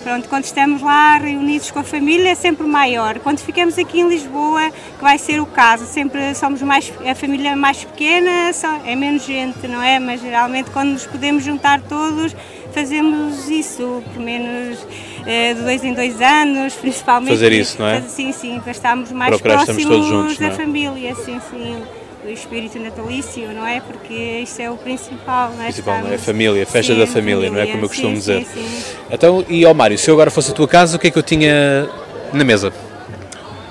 Pronto, 0.03 0.29
quando 0.31 0.45
estamos 0.45 0.81
lá 0.81 1.19
reunidos 1.19 1.71
com 1.71 1.79
a 1.81 1.83
família 1.85 2.31
é 2.31 2.35
sempre 2.35 2.67
maior. 2.67 3.19
Quando 3.19 3.39
ficamos 3.41 3.77
aqui 3.79 4.01
em 4.01 4.09
Lisboa, 4.09 4.71
que 4.97 5.03
vai 5.03 5.19
ser 5.19 5.41
o 5.41 5.47
caso, 5.47 5.85
sempre 5.85 6.35
somos 6.35 6.63
mais, 6.63 6.91
a 7.07 7.15
família 7.15 7.51
é 7.51 7.55
mais 7.55 7.85
pequena, 7.85 8.51
é 8.87 8.97
menos 8.97 9.25
gente, 9.27 9.69
não 9.69 9.83
é? 9.83 9.99
Mas 9.99 10.23
geralmente 10.23 10.71
quando 10.71 10.93
nos 10.93 11.07
podemos 11.07 11.45
juntar 11.45 11.83
todos, 11.83 12.35
fazemos 12.73 13.49
isso, 13.51 14.03
pelo 14.15 14.25
menos 14.25 14.79
de 15.25 15.63
dois 15.63 15.85
em 15.85 15.93
dois 15.95 16.21
anos, 16.21 16.75
principalmente. 16.75 17.31
Fazer 17.31 17.53
isso, 17.53 17.77
não 17.79 17.87
é? 17.89 18.01
Sim, 18.03 18.33
sim, 18.33 18.61
para 18.61 18.73
estarmos 18.73 19.13
mais 19.13 19.31
Procurar 19.31 19.65
próximos 19.65 19.85
todos 19.85 20.07
juntos, 20.07 20.39
da 20.39 20.47
é? 20.47 20.51
família, 20.51 21.15
sim, 21.15 21.41
sim. 21.51 21.83
O 22.25 22.29
espírito 22.29 22.79
natalício, 22.79 23.51
não 23.53 23.67
é? 23.67 23.81
Porque 23.81 24.13
isso 24.43 24.61
é 24.61 24.71
o 24.71 24.77
principal, 24.77 25.53
não 25.57 25.63
é? 25.63 25.67
Principal, 25.67 26.03
não 26.03 26.13
é? 26.13 26.19
Família, 26.19 26.67
festa 26.67 26.93
Sim, 26.93 26.99
da 26.99 27.07
família, 27.07 27.51
não 27.51 27.59
é? 27.59 27.67
Como 27.67 27.79
eu 27.79 27.89
sim, 27.89 27.95
costumo 27.95 28.21
sim, 28.21 28.41
dizer. 28.41 28.47
sim. 28.47 28.83
Então, 29.11 29.45
e 29.49 29.65
ao 29.65 29.73
Mário, 29.73 29.97
se 29.97 30.11
eu 30.11 30.15
agora 30.15 30.31
fosse 30.31 30.51
a 30.51 30.55
tua 30.55 30.69
casa, 30.69 30.97
o 30.97 31.01
que 31.01 31.07
é 31.07 31.11
que 31.11 31.19
eu 31.19 31.23
tinha 31.23 31.89
na 32.33 32.45
mesa? 32.45 32.73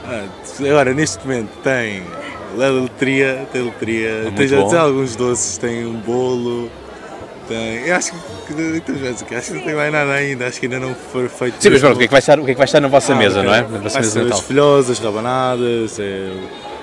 Ah, 0.03 0.25
agora, 0.61 0.95
neste 0.95 1.19
momento, 1.25 1.49
tem 1.63 2.03
a 2.59 2.69
loteria, 2.69 3.47
tem 3.53 3.61
loteria, 3.61 4.21
muito 4.23 4.35
tem 4.35 4.47
já 4.47 4.81
alguns 4.81 5.15
doces, 5.15 5.57
tem 5.59 5.85
um 5.85 5.93
bolo, 5.93 6.71
Tem. 7.49 7.87
Eu 7.87 7.95
acho 7.95 8.13
que. 8.47 8.53
Muitas 8.53 8.97
vezes, 8.97 9.21
que 9.23 9.35
acho 9.35 9.47
que 9.47 9.57
não 9.57 9.63
tem 9.63 9.75
mais 9.75 9.91
nada 9.91 10.11
ainda. 10.11 10.47
Acho 10.47 10.59
que 10.59 10.67
ainda 10.67 10.79
não 10.79 10.95
foi 11.11 11.27
feito. 11.27 11.55
Sim, 11.59 11.69
mas 11.71 11.81
pronto, 11.81 11.95
o 11.95 11.97
que 11.97 12.03
é 12.03 12.07
que 12.07 12.11
vai 12.11 12.19
estar, 12.19 12.39
o 12.39 12.45
que 12.45 12.51
é 12.51 12.53
que 12.53 12.57
vai 12.57 12.65
estar 12.65 12.79
na 12.79 12.87
vossa 12.87 13.13
Ah, 13.13 13.15
mesa, 13.15 13.43
não 13.43 13.53
é? 13.53 13.61
Na 13.61 13.79
vossa 13.79 13.99
mesa 13.99 14.11
de 14.11 14.19
as 14.19 14.29
Natal. 14.29 14.41
filhosas, 14.43 14.99
rabanadas, 14.99 15.99
é, 15.99 16.29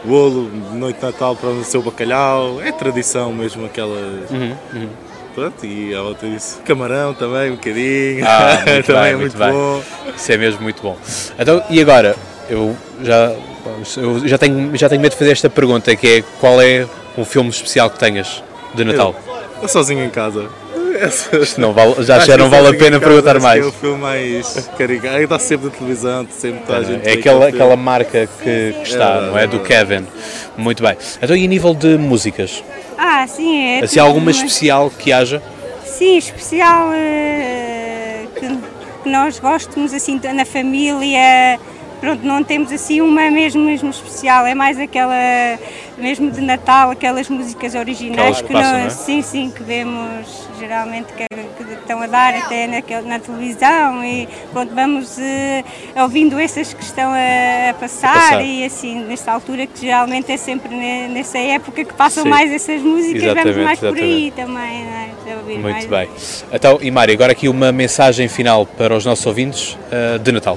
o 0.05 0.09
bolo, 0.09 0.51
noite 0.75 0.99
de 0.99 1.07
Natal 1.07 1.37
para 1.37 1.49
o 1.51 1.65
seu 1.65 1.81
bacalhau. 1.83 2.61
É 2.61 2.73
tradição 2.73 3.33
mesmo 3.33 3.65
aquelas. 3.65 4.29
Uhum, 4.31 4.57
uhum. 4.75 4.89
Pronto, 5.37 5.65
e 5.67 5.95
a 5.95 6.03
outra 6.03 6.29
disse 6.29 6.59
camarão 6.63 7.15
também, 7.15 7.51
um 7.53 7.57
bocadinho. 7.57 8.25
Ah, 8.27 8.63
muito 8.67 8.87
também 8.87 9.03
bem, 9.03 9.13
é 9.13 9.17
muito 9.17 9.39
muito 9.39 9.53
bom. 9.53 9.83
Isso 10.17 10.33
é 10.33 10.37
mesmo 10.37 10.63
muito 10.63 10.83
bom. 10.83 10.97
Então, 11.39 11.63
e 11.71 11.81
agora, 11.81 12.17
eu 12.51 12.75
já, 13.03 13.35
eu 13.99 14.27
já, 14.27 14.39
tenho, 14.39 14.75
já 14.77 14.89
tenho 14.89 15.01
medo 15.01 15.13
de 15.13 15.19
fazer 15.19 15.33
esta 15.33 15.51
pergunta, 15.51 15.95
que 15.95 16.07
é 16.09 16.25
qual 16.41 16.61
é 16.61 16.87
um 17.19 17.25
filme 17.25 17.51
especial 17.51 17.91
que 17.91 17.99
tenhas 17.99 18.43
de 18.75 18.85
Natal? 18.85 19.15
Eu, 19.26 19.26
eu 19.67 19.73
sozinho 19.73 20.05
em 20.05 20.11
casa. 20.11 20.49
Isto 21.43 21.61
não 21.61 21.75
vale- 21.75 22.03
já- 22.03 22.17
Acho 22.17 22.27
já 22.27 22.33
que 22.33 22.39
não 22.39 22.49
vale 22.49 22.69
a 22.69 22.71
em 22.71 22.79
pena 22.79 22.99
Casa, 22.99 23.11
perguntar 23.11 23.37
acho 23.37 23.43
mais. 23.45 23.63
É 23.65 23.69
o 23.69 23.73
filme 23.73 23.99
mais 23.99 24.71
caricato. 24.79 25.17
Está 25.19 25.39
sempre 25.39 25.67
na 25.67 25.73
televisão, 25.73 26.27
sempre 26.31 26.61
toda 26.67 26.79
a 26.79 26.83
gente. 26.83 27.07
É 27.07 27.13
aquela, 27.13 27.49
aquela 27.49 27.77
marca 27.77 28.27
que, 28.43 28.73
que 28.73 28.83
está, 28.83 29.21
não 29.21 29.37
é? 29.39 29.47
Do 29.47 29.61
Kevin. 29.61 30.07
Muito 30.57 30.83
bem. 30.83 30.97
Então, 31.21 31.37
e 31.37 31.45
a 31.45 31.49
nível 31.49 31.75
de 31.75 31.99
músicas? 31.99 32.65
Ah, 32.97 33.27
sim, 33.27 33.59
é. 33.79 33.85
Assim, 33.85 33.99
alguma 34.01 34.23
uma- 34.25 34.31
especial 34.31 34.91
que 34.91 35.13
haja? 35.13 35.43
Sim, 35.85 36.17
especial 36.17 36.91
eh, 36.95 38.25
que, 38.35 38.47
que 39.03 39.09
nós 39.11 39.39
gostamos 39.39 39.93
assim 39.93 40.19
na 40.35 40.45
família. 40.47 41.59
Pronto, 42.07 42.25
não 42.25 42.45
temos 42.45 42.71
assim 42.71 43.01
uma 43.01 43.29
mesmo, 43.33 43.65
mesmo 43.65 43.91
especial, 43.91 44.47
é 44.47 44.55
mais 44.55 44.79
aquela 44.79 45.13
mesmo 45.99 46.31
de 46.31 46.41
Natal, 46.41 46.93
aquelas 46.93 47.29
músicas 47.29 47.75
originais 47.75 48.39
Aquelas 48.39 48.43
que 48.43 48.53
passam, 48.53 48.79
não 48.79 48.87
é? 48.87 48.91
sim, 48.91 49.23
sim, 49.23 49.51
que 49.51 49.61
vemos 49.65 50.47
geralmente 50.57 51.13
que, 51.15 51.27
que 51.27 51.73
estão 51.73 52.01
a 52.01 52.07
dar 52.07 52.33
até 52.33 52.69
naquele, 52.69 53.09
na 53.09 53.19
televisão 53.19 54.05
e 54.05 54.29
pronto, 54.53 54.73
vamos 54.73 55.19
eh, 55.19 55.65
ouvindo 56.01 56.39
essas 56.39 56.73
que 56.73 56.81
estão 56.85 57.11
a, 57.11 57.71
a 57.71 57.75
passar, 57.75 58.13
passar. 58.15 58.45
e 58.45 58.65
assim, 58.65 59.01
nesta 59.05 59.33
altura 59.33 59.67
que 59.67 59.81
geralmente 59.81 60.31
é 60.31 60.37
sempre 60.37 60.77
ne- 60.77 61.09
nessa 61.09 61.39
época 61.39 61.85
que 61.85 61.93
passam 61.93 62.23
Sim. 62.23 62.29
mais 62.29 62.53
essas 62.53 62.81
músicas, 62.83 63.25
Exatamente, 63.25 63.51
vamos 63.51 63.65
mais 63.65 63.79
por 63.81 63.97
aí 63.99 64.27
exatamente. 64.29 64.33
também, 64.33 64.85
é? 65.27 65.37
Ouvir 65.39 65.59
mais. 65.59 65.75
Muito 65.75 65.89
bem. 65.89 66.09
Então, 66.53 66.79
e 66.81 66.89
Mário, 66.89 67.13
agora 67.15 67.33
aqui 67.33 67.49
uma 67.49 67.73
mensagem 67.73 68.29
final 68.29 68.65
para 68.65 68.97
os 68.97 69.05
nossos 69.05 69.27
ouvintes 69.27 69.77
eh, 69.91 70.19
de 70.19 70.31
Natal. 70.31 70.57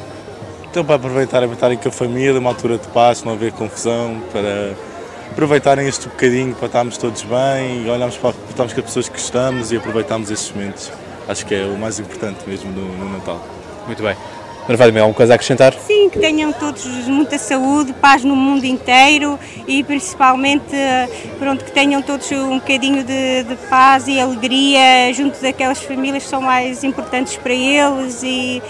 Então, 0.69 0.85
para 0.85 0.95
aproveitarem, 0.95 1.51
estarem 1.51 1.77
com 1.79 1.89
a 1.89 1.91
família, 1.91 2.39
uma 2.39 2.51
altura 2.51 2.77
de 2.77 2.87
paz, 2.89 3.23
não 3.23 3.33
haver 3.33 3.51
confusão, 3.53 4.21
para 4.31 4.75
aproveitarem 5.31 5.87
este 5.87 6.07
bocadinho, 6.07 6.53
para 6.53 6.67
estarmos 6.67 6.95
todos 6.95 7.23
bem 7.23 7.85
e 7.85 7.89
olharmos 7.89 8.17
para, 8.17 8.35
estarmos 8.47 8.73
com 8.73 8.79
as 8.79 8.85
pessoas 8.85 9.09
que 9.09 9.15
gostamos 9.15 9.71
e 9.71 9.77
aproveitarmos 9.77 10.29
estes 10.29 10.51
momentos. 10.55 10.91
Acho 11.27 11.43
que 11.45 11.55
é 11.55 11.65
o 11.65 11.75
mais 11.75 11.99
importante 11.99 12.47
mesmo 12.47 12.71
no, 12.71 12.87
no 12.97 13.17
Natal. 13.17 13.43
Muito 13.87 14.03
bem. 14.03 14.15
Dona 14.67 14.77
Fátima, 14.77 14.99
alguma 14.99 15.15
coisa 15.15 15.33
a 15.33 15.35
acrescentar? 15.35 15.73
Sim, 15.73 16.09
que 16.09 16.19
tenham 16.19 16.53
todos 16.53 16.85
muita 17.07 17.37
saúde, 17.39 17.91
paz 17.93 18.23
no 18.23 18.35
mundo 18.35 18.65
inteiro 18.65 19.39
e 19.67 19.83
principalmente 19.83 20.75
eh, 20.75 21.09
pronto, 21.39 21.65
que 21.65 21.71
tenham 21.71 22.01
todos 22.03 22.31
um 22.31 22.59
bocadinho 22.59 23.03
de, 23.03 23.43
de 23.43 23.55
paz 23.67 24.07
e 24.07 24.19
alegria 24.19 25.11
junto 25.13 25.41
daquelas 25.41 25.81
famílias 25.81 26.23
que 26.23 26.29
são 26.29 26.41
mais 26.41 26.83
importantes 26.83 27.35
para 27.37 27.53
eles 27.53 28.21
e 28.23 28.61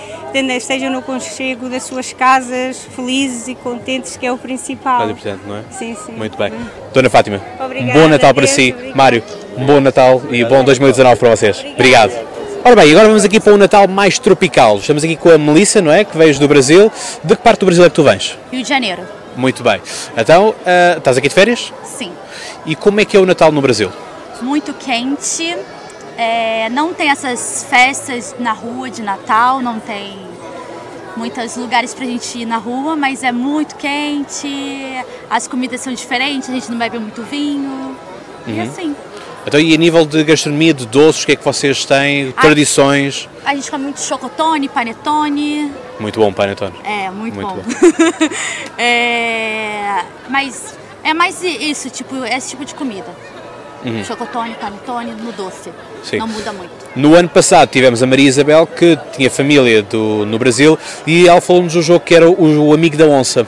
estejam 0.56 0.90
no 0.92 1.02
conchego 1.02 1.68
das 1.68 1.84
suas 1.84 2.14
casas 2.14 2.88
felizes 2.96 3.48
e 3.48 3.56
contentes, 3.56 4.16
que 4.16 4.26
é 4.26 4.32
o 4.32 4.38
principal. 4.38 5.00
Mais 5.00 5.12
importante, 5.12 5.42
não 5.46 5.58
é? 5.58 5.64
Sim, 5.72 5.98
sim. 6.06 6.14
Muito 6.14 6.38
bem. 6.38 6.54
Dona 6.94 7.10
Fátima, 7.10 7.42
Obrigada, 7.60 7.92
um 8.00 8.02
bom 8.02 8.08
Natal 8.08 8.34
para 8.34 8.46
Deus, 8.46 8.56
si. 8.56 8.72
obrigada. 8.72 8.96
Mário, 8.98 9.24
um 9.58 9.66
bom 9.66 9.80
Natal 9.82 10.22
e 10.30 10.46
bom 10.46 10.64
2019 10.64 11.20
para 11.20 11.30
vocês. 11.36 11.66
Obrigado. 11.74 12.29
Ora 12.64 12.76
bem, 12.76 12.92
agora 12.92 13.08
vamos 13.08 13.24
aqui 13.24 13.40
para 13.40 13.54
um 13.54 13.58
Natal 13.58 13.88
mais 13.88 14.20
tropical. 14.20 14.78
Estamos 14.78 15.04
aqui 15.04 15.16
com 15.16 15.30
a 15.30 15.38
Melissa, 15.38 15.82
não 15.82 15.92
é? 15.92 16.04
Que 16.04 16.18
veio 16.18 16.38
do 16.38 16.48
Brasil. 16.48 16.92
De 17.24 17.36
que 17.36 17.42
parte 17.42 17.60
do 17.62 17.66
Brasil 17.66 17.84
é 17.86 17.90
que 17.90 17.96
tu 17.96 18.04
vens? 18.04 18.38
Rio 18.52 18.62
de 18.64 18.70
Janeiro, 18.70 19.02
Muito 19.36 19.64
bem. 19.64 19.82
Então, 20.18 20.54
ah, 20.66 20.96
estás 20.98 21.18
aqui 21.18 21.30
de 21.30 21.34
férias? 21.36 21.72
sim. 21.84 22.12
E 22.66 22.76
como 22.76 23.00
é 23.00 23.06
que 23.06 23.16
é 23.16 23.20
o 23.20 23.26
Natal 23.26 23.52
no 23.52 23.62
Brasil? 23.62 23.90
Muito 24.42 24.74
quente, 24.74 25.56
é, 26.18 26.70
não 26.70 26.94
tem 26.94 27.10
essas 27.10 27.66
festas 27.70 28.36
na 28.40 28.52
rua 28.52 28.90
de 28.90 29.02
Natal, 29.02 29.62
não 29.62 29.80
tem 29.80 30.18
muitos 31.16 31.56
lugares 31.56 31.94
pra 31.94 32.06
gente 32.06 32.40
ir 32.40 32.46
na 32.46 32.58
rua, 32.58 32.96
mas 32.96 33.24
é 33.24 33.32
muito 33.32 33.76
quente, 33.76 34.48
as 35.30 35.48
comidas 35.48 35.82
são 35.82 35.94
diferentes, 35.94 36.50
a 36.50 36.54
gente 36.54 36.70
não 36.70 36.78
bebe 36.78 37.00
muito 37.00 37.24
vinho, 37.24 37.96
e 38.46 38.52
Uhum. 38.52 38.62
assim. 38.64 38.96
Então, 39.50 39.60
e 39.60 39.74
a 39.74 39.78
nível 39.78 40.06
de 40.06 40.24
gastronomia, 40.24 40.76
de 40.76 40.86
doces, 40.86 41.24
o 41.24 41.26
que 41.26 41.32
é 41.32 41.36
que 41.36 41.44
vocês 41.44 41.84
têm? 41.84 42.32
Tradições? 42.34 43.28
A 43.44 43.56
gente 43.56 43.72
come 43.72 43.86
muito 43.86 44.00
chocotone, 44.00 44.70
panetone, 44.70 45.72
Muito 46.00 46.20
bom, 46.20 46.32
Panetone. 46.32 46.76
é 46.84 47.10
muito, 47.10 47.34
Muito 47.34 47.56
bom. 47.56 47.64
É, 48.78 50.04
mas 50.30 50.76
é 51.04 51.16
mais 51.16 51.44
isso, 51.44 51.90
tipo, 51.90 52.24
esse 52.26 52.50
tipo 52.50 52.64
de 52.64 52.76
comida. 52.76 53.08
Uhum. 53.84 54.04
Chocotone, 54.04 54.54
panetone, 54.54 55.14
no 55.14 55.32
doce. 55.32 55.72
Sim. 56.04 56.18
Não 56.20 56.28
muda 56.28 56.54
muito. 56.54 56.72
No 56.96 57.16
ano 57.16 57.28
passado 57.28 57.70
tivemos 57.70 58.04
a 58.04 58.06
Maria 58.06 58.30
Isabel, 58.30 58.68
que 58.68 59.00
tinha 59.18 59.32
família 59.32 59.82
do, 59.82 60.28
no 60.28 60.38
Brasil, 60.38 60.78
e 61.08 61.28
ela 61.28 61.42
falou-nos 61.42 61.74
do 61.74 61.82
jogo 61.82 62.02
que 62.02 62.14
era 62.14 62.30
o, 62.30 62.68
o 62.68 62.72
Amigo 62.72 62.96
da 62.96 63.06
Onça. 63.06 63.48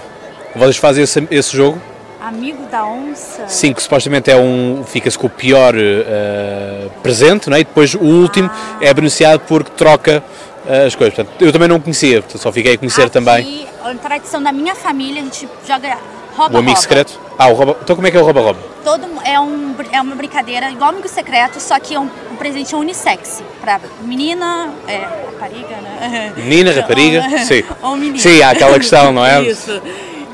Vocês 0.55 0.77
fazem 0.77 1.03
esse, 1.03 1.27
esse 1.29 1.55
jogo? 1.55 1.79
Amigo 2.21 2.67
da 2.67 2.85
onça? 2.85 3.47
Sim, 3.47 3.73
que 3.73 3.81
supostamente 3.81 4.29
é 4.29 4.35
um. 4.35 4.83
fica-se 4.85 5.17
com 5.17 5.25
o 5.25 5.29
pior 5.29 5.73
eh, 5.75 6.87
presente, 7.01 7.49
não 7.49 7.57
é? 7.57 7.61
e 7.61 7.63
depois 7.63 7.95
o 7.95 8.03
último 8.03 8.47
é 8.79 8.93
beneficiado 8.93 9.41
porque 9.47 9.71
troca 9.71 10.23
eh, 10.67 10.85
as 10.85 10.93
coisas. 10.93 11.15
Portanto, 11.15 11.41
eu 11.41 11.51
também 11.51 11.67
não 11.67 11.79
conhecia, 11.79 12.23
só 12.35 12.51
fiquei 12.51 12.75
a 12.75 12.77
conhecer 12.77 13.09
também 13.09 13.43
E 13.43 13.67
a 13.83 13.95
tradição 13.95 14.41
da 14.41 14.51
minha 14.51 14.75
família, 14.75 15.19
a 15.19 15.25
gente 15.25 15.49
joga 15.67 15.97
rouba 16.35 16.55
o 16.55 16.59
amigo 16.59 16.77
secreto. 16.77 17.19
Ah, 17.39 17.47
o 17.47 17.53
rouba. 17.53 17.77
Então 17.81 17.95
como 17.95 18.07
é 18.07 18.11
que 18.11 18.17
é 18.17 18.19
o 18.19 18.23
rouba-rouba? 18.23 18.59
Todo 18.83 19.07
é, 19.23 19.39
um, 19.39 19.75
é 19.91 19.99
uma 19.99 20.15
brincadeira 20.15 20.69
igual 20.69 20.91
amigo 20.91 21.07
secreto, 21.07 21.59
só 21.59 21.79
que 21.79 21.95
é 21.95 21.99
um, 21.99 22.07
um 22.31 22.35
presente 22.35 22.75
unissex. 22.75 23.43
Pra 23.59 23.79
menina, 24.03 24.69
é, 24.87 24.97
rapariga, 24.97 25.75
né? 25.77 26.33
Menina, 26.37 26.71
rapariga? 26.71 27.23
Sim. 27.39 27.63
Ou 27.81 27.95
menino. 27.95 28.19
Sim, 28.19 28.43
há 28.43 28.51
aquela 28.51 28.77
questão, 28.77 29.11
não 29.11 29.25
é? 29.25 29.41
Isso. 29.49 29.81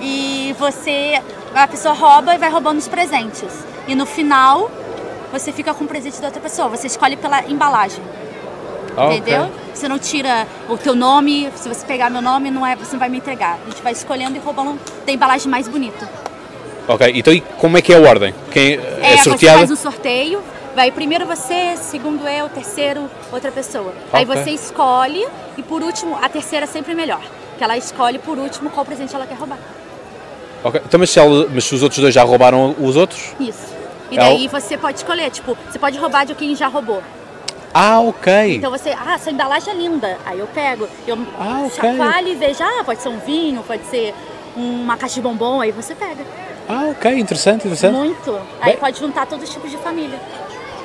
E 0.01 0.53
você, 0.59 1.21
a 1.63 1.67
pessoa 1.67 1.93
rouba 1.93 2.35
e 2.35 2.37
vai 2.37 2.49
roubando 2.49 2.77
os 2.77 2.87
presentes. 2.87 3.65
E 3.87 3.95
no 3.95 4.05
final, 4.05 4.69
você 5.31 5.51
fica 5.51 5.73
com 5.73 5.83
o 5.83 5.87
presente 5.87 6.19
da 6.19 6.27
outra 6.27 6.41
pessoa. 6.41 6.67
Você 6.69 6.87
escolhe 6.87 7.15
pela 7.15 7.43
embalagem. 7.45 8.01
Ah. 8.95 9.13
Entendeu? 9.13 9.49
Você 9.73 9.87
não 9.87 9.99
tira 9.99 10.47
o 10.67 10.77
teu 10.77 10.95
nome, 10.95 11.51
se 11.55 11.69
você 11.69 11.85
pegar 11.85 12.09
meu 12.09 12.21
nome, 12.21 12.49
não 12.49 12.65
é, 12.65 12.75
você 12.75 12.93
não 12.93 12.99
vai 12.99 13.09
me 13.09 13.17
entregar. 13.17 13.59
A 13.65 13.69
gente 13.69 13.81
vai 13.81 13.91
escolhendo 13.91 14.35
e 14.35 14.39
roubando 14.39 14.79
da 15.05 15.11
embalagem 15.11 15.49
mais 15.49 15.67
bonita. 15.67 16.09
Ok, 16.87 17.11
então 17.13 17.33
e 17.33 17.41
como 17.41 17.77
é 17.77 17.81
que 17.81 17.93
é 17.93 17.97
a 17.97 18.09
ordem? 18.09 18.33
Quem 18.49 18.75
é, 18.75 19.13
É, 19.13 19.17
você 19.17 19.29
sorteada? 19.29 19.57
faz 19.59 19.69
um 19.69 19.75
sorteio, 19.75 20.41
vai 20.73 20.89
primeiro 20.89 21.25
você, 21.25 21.75
segundo 21.77 22.27
eu, 22.27 22.49
terceiro 22.49 23.09
outra 23.31 23.51
pessoa. 23.51 23.93
Aí 24.11 24.23
Ok. 24.23 24.35
você 24.35 24.51
escolhe 24.51 25.27
e 25.57 25.61
por 25.63 25.83
último, 25.83 26.17
a 26.21 26.29
terceira 26.29 26.63
é 26.63 26.67
sempre 26.67 26.95
melhor. 26.95 27.21
Que 27.57 27.63
ela 27.63 27.77
escolhe 27.77 28.17
por 28.19 28.37
último 28.37 28.69
qual 28.69 28.85
presente 28.85 29.13
ela 29.13 29.27
quer 29.27 29.35
roubar. 29.35 29.59
Ok, 30.63 30.81
Então, 30.85 30.99
mas 30.99 31.09
se, 31.09 31.19
ela- 31.19 31.47
mas 31.53 31.63
se 31.65 31.75
os 31.75 31.83
outros 31.83 31.99
dois 32.01 32.13
já 32.13 32.23
roubaram 32.23 32.75
os 32.79 32.95
outros? 32.95 33.33
Isso. 33.39 33.75
E 34.11 34.17
Ela- 34.17 34.29
daí 34.29 34.47
você 34.47 34.77
pode 34.77 34.97
escolher, 34.97 35.29
tipo, 35.29 35.57
você 35.69 35.77
pode 35.77 35.97
roubar 35.97 36.25
de 36.25 36.33
quem 36.35 36.55
já 36.55 36.67
roubou. 36.67 37.01
Ah, 37.73 37.99
ok. 37.99 38.55
Então 38.55 38.71
você, 38.71 38.89
ah, 38.91 39.13
essa 39.15 39.29
embalagem 39.29 39.73
é 39.73 39.75
linda. 39.77 40.17
Aí 40.25 40.39
eu 40.39 40.47
pego, 40.47 40.87
eu 41.05 41.17
Ah, 41.39 41.63
ok. 41.65 41.69
chacoalho 41.91 42.27
e 42.29 42.35
vejo, 42.35 42.63
ah, 42.63 42.83
pode 42.83 43.01
ser 43.01 43.09
um 43.09 43.19
vinho, 43.19 43.61
pode 43.63 43.83
ser 43.85 44.13
uma 44.55 44.97
caixa 44.97 45.15
de 45.15 45.21
bombom, 45.21 45.61
aí 45.61 45.71
você 45.71 45.93
pega. 45.93 46.23
Ah, 46.67 46.87
ok, 46.91 47.19
interessante, 47.19 47.61
interessante. 47.67 47.93
Muito. 47.95 48.35
Aí 48.61 48.71
Bem- 48.71 48.77
pode 48.77 48.99
juntar 48.99 49.25
todos 49.27 49.47
os 49.47 49.53
tipos 49.53 49.69
de 49.69 49.77
família. 49.77 50.19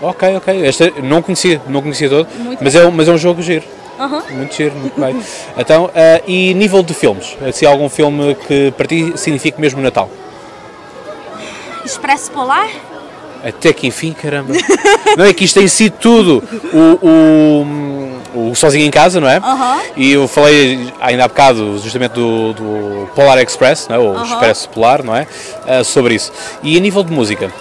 Ok, 0.02 0.36
ok. 0.36 0.66
Esta 0.66 0.84
eu 0.88 1.02
não 1.02 1.22
conhecia, 1.22 1.60
não 1.68 1.80
conhecia 1.80 2.08
todo, 2.10 2.28
Muito 2.38 2.62
mas 2.62 2.74
é, 2.74 2.84
um, 2.86 2.90
mas 2.90 3.08
é 3.08 3.12
um 3.12 3.18
jogo 3.18 3.40
giro. 3.40 3.64
Aham. 3.98 4.22
Muito 4.30 4.54
giro, 4.54 4.74
muito 4.74 5.00
bem. 5.00 5.22
Então, 5.56 5.90
ah, 5.94 6.20
e 6.26 6.54
nível 6.54 6.82
de 6.82 6.94
filmes? 6.94 7.36
Se 7.52 7.66
há 7.66 7.70
algum 7.70 7.88
filme 7.88 8.34
que 8.34 8.72
para 8.76 8.86
ti 8.86 9.12
signifique 9.16 9.60
mesmo 9.60 9.80
Natal? 9.80 10.08
Expresso 11.84 12.30
Polar? 12.30 12.68
Até 13.44 13.72
que 13.72 13.86
enfim, 13.88 14.12
caramba. 14.12 14.54
não 15.18 15.24
é 15.24 15.32
que 15.32 15.44
isto 15.44 15.58
tem 15.58 15.66
sido 15.66 15.94
tudo. 15.98 16.42
O, 16.72 17.06
o, 18.34 18.50
o 18.50 18.54
Sozinho 18.54 18.86
em 18.86 18.90
Casa, 18.90 19.20
não 19.20 19.28
é? 19.28 19.38
Aham. 19.38 19.80
E 19.96 20.12
eu 20.12 20.28
falei 20.28 20.92
ainda 21.00 21.24
há 21.24 21.28
bocado 21.28 21.78
justamente 21.78 22.12
do, 22.12 22.52
do 22.52 23.08
Polar 23.14 23.38
Express, 23.38 23.88
não 23.88 23.96
é? 23.96 23.98
o 23.98 24.12
Aham. 24.12 24.24
Expresso 24.24 24.68
Polar, 24.68 25.02
não 25.02 25.14
é? 25.14 25.26
Ah, 25.66 25.82
sobre 25.82 26.14
isso. 26.14 26.32
E 26.62 26.76
a 26.76 26.80
nível 26.80 27.02
de 27.02 27.12
música? 27.12 27.52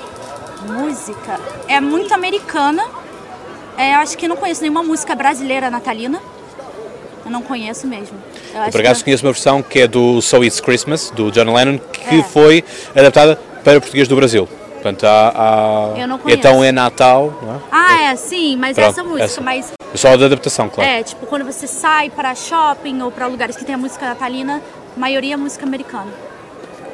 Música. 0.68 1.40
É 1.68 1.82
muito 1.82 2.14
americana. 2.14 2.84
É, 3.82 3.96
eu 3.96 4.00
acho 4.00 4.16
que 4.18 4.28
não 4.28 4.36
conheço 4.36 4.62
nenhuma 4.62 4.84
música 4.84 5.16
brasileira 5.16 5.72
natalina. 5.72 6.20
Eu 7.26 7.32
não 7.32 7.42
conheço 7.42 7.88
mesmo. 7.88 8.16
Eu 8.54 8.72
por 8.72 8.80
acaso 8.82 9.00
que- 9.00 9.06
conheço 9.06 9.26
uma 9.26 9.32
versão 9.32 9.64
que 9.64 9.80
é 9.80 9.88
do 9.88 10.22
So 10.22 10.44
It's 10.44 10.60
Christmas, 10.60 11.10
do 11.12 11.32
John 11.32 11.52
Lennon, 11.54 11.80
que 11.80 12.20
É. 12.20 12.24
foi 12.24 12.64
adaptada 12.96 13.40
para 13.64 13.80
português 13.82 14.08
do 14.08 14.16
Brasil. 14.16 14.48
Portanto, 14.74 15.04
há, 15.06 15.34
há- 15.96 16.00
Eu 16.00 16.08
não 16.08 16.18
conheço. 16.20 16.40
Então 16.40 16.64
é 16.64 16.72
Natal, 16.72 17.34
não 17.42 17.56
é? 17.56 17.60
Ah, 17.72 18.02
é, 18.12 18.16
sim, 18.16 18.56
mas 18.56 18.76
Pronto, 18.76 18.90
essa 18.90 19.04
música, 19.04 19.24
essa. 19.24 19.42
mas 19.42 19.72
Só 19.96 20.16
da 20.18 20.26
adaptação, 20.26 20.70
claro. 20.70 20.90
é, 20.90 21.04
tipo, 21.04 21.26
quando 21.28 21.46
você 21.46 21.66
sai 21.68 22.10
para 22.10 22.34
shopping 22.36 23.02
ou 23.02 23.12
para 23.12 23.28
lugares 23.28 23.56
que 23.56 23.64
tem 23.66 23.76
a 23.76 23.78
música 23.78 24.08
natalina, 24.08 24.62
a 24.96 25.00
maioria 25.00 25.36
é 25.36 25.38
música 25.38 25.66
americana. 25.66 26.12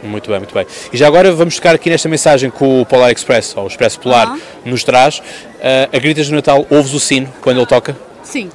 Muito 0.04 0.30
bem, 0.30 0.40
muito 0.40 0.54
bem. 0.54 0.66
E 0.94 0.98
já 0.98 1.08
agora 1.08 1.32
vamos 1.34 1.56
tocar 1.56 1.74
aqui 1.76 1.90
nesta 1.90 2.08
mensagem 2.08 2.50
que 2.52 2.64
o 2.64 2.86
Polar 2.86 3.12
Express, 3.12 3.56
ou 3.58 3.64
o 3.64 3.68
Expresso 3.68 4.00
Polar, 4.00 4.28
Aham. 4.28 4.40
nos 4.66 4.84
traz. 4.84 5.20
Uh, 5.20 5.96
a 5.96 6.00
Gritas 6.00 6.30
do 6.30 6.36
Natal, 6.36 6.66
ouves 6.70 6.94
o 6.94 7.00
sino 7.00 7.28
quando 7.42 7.58
ele 7.58 7.66
toca? 7.66 7.98
Sim. 8.24 8.50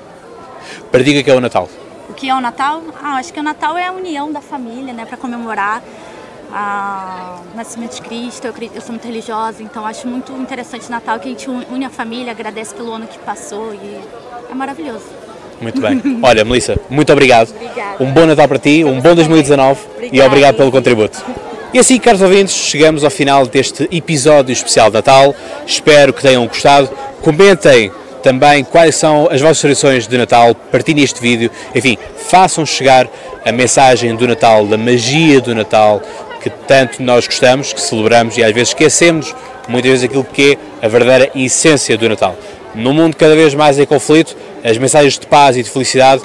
Para 0.91 1.03
diga 1.03 1.23
que 1.23 1.31
é 1.31 1.35
o 1.35 1.41
Natal. 1.41 1.69
O 2.09 2.15
que 2.15 2.29
é 2.29 2.35
o 2.35 2.41
Natal? 2.41 2.83
Ah, 3.03 3.17
acho 3.17 3.33
que 3.33 3.41
o 3.41 3.43
Natal 3.43 3.77
é 3.77 3.87
a 3.89 3.93
união 3.93 4.31
da 4.31 4.41
família, 4.41 4.93
né, 4.93 5.05
para 5.05 5.17
comemorar 5.17 5.83
a- 6.53 7.41
o 7.53 7.57
nascimento 7.57 7.95
de 7.97 8.03
Cristo. 8.03 8.47
Eu, 8.47 8.55
eu 8.75 8.81
sou 8.81 8.91
muito 8.91 9.07
religiosa, 9.07 9.63
então 9.63 9.85
acho 9.87 10.07
muito 10.07 10.33
interessante 10.35 10.87
o 10.87 10.91
Natal, 10.91 11.19
que 11.19 11.27
a 11.29 11.31
gente 11.31 11.49
une 11.49 11.85
a 11.85 11.91
família, 11.91 12.31
agradece 12.33 12.75
pelo 12.75 12.93
ano 12.93 13.07
que 13.07 13.19
passou 13.19 13.75
e 13.75 14.01
é 14.51 14.55
maravilhoso. 14.55 15.05
Muito 15.63 15.81
bem. 15.81 16.03
Olha, 16.23 16.45
Melissa, 16.45 16.77
muito 16.91 17.13
obrigado. 17.13 17.51
Obrigada. 17.55 18.03
Um 18.03 18.13
bom 18.13 18.27
Natal 18.27 18.49
para 18.49 18.59
ti, 18.59 18.85
um 18.85 19.01
bom 19.01 19.15
2019 19.15 19.81
e 19.81 20.07
Obrigada. 20.07 20.27
obrigado 20.27 20.57
pelo 20.57 20.71
contributo. 20.73 21.25
E 21.73 21.79
assim, 21.79 21.99
caros 21.99 22.21
ouvintes, 22.21 22.55
chegamos 22.55 23.03
ao 23.05 23.11
final 23.11 23.47
deste 23.47 23.89
episódio 23.91 24.53
especial 24.53 24.89
de 24.91 24.95
Natal. 24.95 25.35
Espero 25.67 26.13
que 26.13 26.21
tenham 26.21 26.47
gostado. 26.47 26.91
Comentem 27.23 27.91
também 28.23 28.63
quais 28.63 28.95
são 28.97 29.29
as 29.31 29.41
vossas 29.41 29.61
tradições 29.61 30.07
de 30.07 30.19
Natal, 30.19 30.55
partilhem 30.55 31.03
este 31.03 31.21
vídeo. 31.21 31.51
Enfim, 31.75 31.97
façam 32.29 32.67
chegar 32.67 33.09
a 33.45 33.51
mensagem 33.53 34.15
do 34.15 34.29
Natal, 34.29 34.67
da 34.67 34.77
magia 34.77 35.41
do 35.41 35.55
Natal, 35.55 36.03
que 36.43 36.51
tanto 36.51 37.03
nós 37.03 37.27
gostamos, 37.27 37.73
que 37.73 37.81
celebramos 37.81 38.37
e 38.37 38.45
às 38.45 38.53
vezes 38.53 38.69
esquecemos 38.69 39.35
muitas 39.69 39.91
vezes 39.93 40.05
aquilo 40.05 40.25
que 40.25 40.59
é 40.83 40.87
a 40.87 40.89
verdadeira 40.89 41.31
essência 41.35 41.97
do 41.97 42.09
Natal. 42.09 42.37
No 42.75 42.93
mundo 42.93 43.17
cada 43.17 43.35
vez 43.35 43.55
mais 43.55 43.79
em 43.79 43.85
conflito, 43.87 44.37
as 44.65 44.79
mensagens 44.79 45.19
de 45.19 45.27
paz 45.27 45.57
e 45.57 45.63
de 45.63 45.71
felicidade 45.71 46.23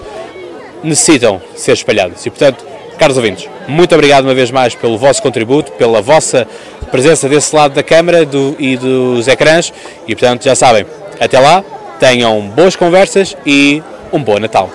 necessitam 0.84 1.42
ser 1.56 1.74
espalhadas. 1.74 2.26
E, 2.26 2.30
portanto, 2.30 2.64
caros 2.98 3.18
ouvintes, 3.18 3.50
muito 3.68 3.94
obrigado 3.94 4.24
uma 4.26 4.34
vez 4.34 4.50
mais 4.52 4.74
pelo 4.76 4.98
vosso 4.98 5.22
contributo, 5.22 5.72
pela 5.74 6.02
vossa 6.02 6.48
presença 6.92 7.28
desse 7.28 7.54
lado 7.56 7.74
da 7.74 7.84
câmara 7.84 8.26
do- 8.26 8.56
e 8.58 8.78
dos 8.78 9.28
ecrãs. 9.28 9.74
E, 10.08 10.16
portanto, 10.16 10.44
já 10.44 10.56
sabem, 10.56 10.86
até 11.20 11.40
lá, 11.40 11.64
tenham 12.00 12.40
boas 12.42 12.76
conversas 12.76 13.36
e 13.46 13.82
um 14.14 14.22
bom 14.24 14.40
Natal. 14.40 14.70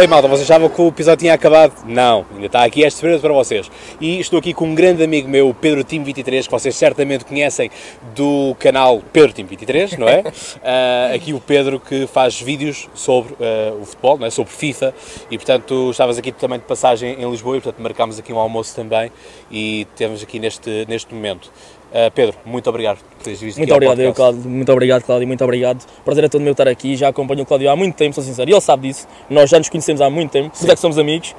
Bem, 0.00 0.08
malta, 0.08 0.26
vocês 0.28 0.50
achavam 0.50 0.70
que 0.70 0.80
o 0.80 0.88
episódio 0.88 1.18
tinha 1.18 1.34
acabado? 1.34 1.84
Não, 1.84 2.24
ainda 2.32 2.46
está 2.46 2.64
aqui 2.64 2.82
esta 2.82 2.98
surpresa 2.98 3.20
para 3.20 3.34
vocês. 3.34 3.70
E 4.00 4.18
estou 4.18 4.38
aqui 4.38 4.54
com 4.54 4.64
um 4.64 4.74
grande 4.74 5.04
amigo 5.04 5.28
meu, 5.28 5.50
o 5.50 5.52
Pedro 5.52 5.84
Tim 5.84 6.02
23, 6.02 6.46
que 6.46 6.50
vocês 6.50 6.74
certamente 6.74 7.26
conhecem 7.26 7.70
do 8.14 8.56
canal 8.58 9.02
Pedro 9.12 9.34
Tim 9.34 9.44
23, 9.44 9.98
não 9.98 10.08
é? 10.08 10.24
Ah, 10.64 11.12
aqui 11.14 11.34
o 11.34 11.40
Pedro 11.40 11.78
que 11.78 12.06
faz 12.06 12.40
vídeos 12.40 12.88
sobre 12.94 13.34
ah, 13.40 13.74
o 13.78 13.84
futebol, 13.84 14.16
não 14.16 14.26
é? 14.26 14.30
sobre 14.30 14.50
FIFA, 14.50 14.94
e 15.30 15.36
portanto 15.36 15.90
estavas 15.90 16.16
aqui 16.16 16.32
também 16.32 16.58
de 16.58 16.64
passagem 16.64 17.20
em 17.20 17.30
Lisboa, 17.30 17.58
e 17.58 17.60
portanto 17.60 17.82
marcámos 17.82 18.18
aqui 18.18 18.32
um 18.32 18.38
almoço 18.38 18.74
também, 18.74 19.12
e 19.50 19.86
temos 19.96 20.22
aqui 20.22 20.38
neste, 20.38 20.86
neste 20.88 21.14
momento. 21.14 21.52
Ah, 21.92 22.10
Pedro, 22.14 22.36
muito 22.44 22.68
obrigado 22.70 22.98
por 22.98 23.24
teres 23.24 23.40
visto 23.40 23.58
Muito 23.58 23.74
obrigado, 23.74 24.00
eu. 24.00 24.14
Cláudio. 24.14 24.48
Muito 24.48 24.72
obrigado, 24.72 25.02
Cláudio. 25.02 25.26
Muito 25.26 25.42
obrigado. 25.42 25.84
Prazer 26.04 26.24
é 26.24 26.28
todo 26.28 26.42
meu 26.42 26.52
estar 26.52 26.68
aqui. 26.68 26.96
Já 26.96 27.08
acompanho 27.08 27.42
o 27.42 27.46
Cláudio 27.46 27.70
há 27.70 27.76
muito 27.76 27.96
tempo, 27.96 28.14
sou 28.14 28.22
sincero. 28.22 28.48
E 28.48 28.52
ele 28.52 28.60
sabe 28.60 28.88
disso. 28.88 29.08
Nós 29.28 29.50
já 29.50 29.58
nos 29.58 29.68
conhecemos 29.68 30.00
há 30.00 30.08
muito 30.08 30.30
tempo. 30.30 30.50
Por 30.50 30.56
isso 30.56 30.70
é 30.70 30.74
que 30.74 30.80
somos 30.80 30.98
amigos. 30.98 31.34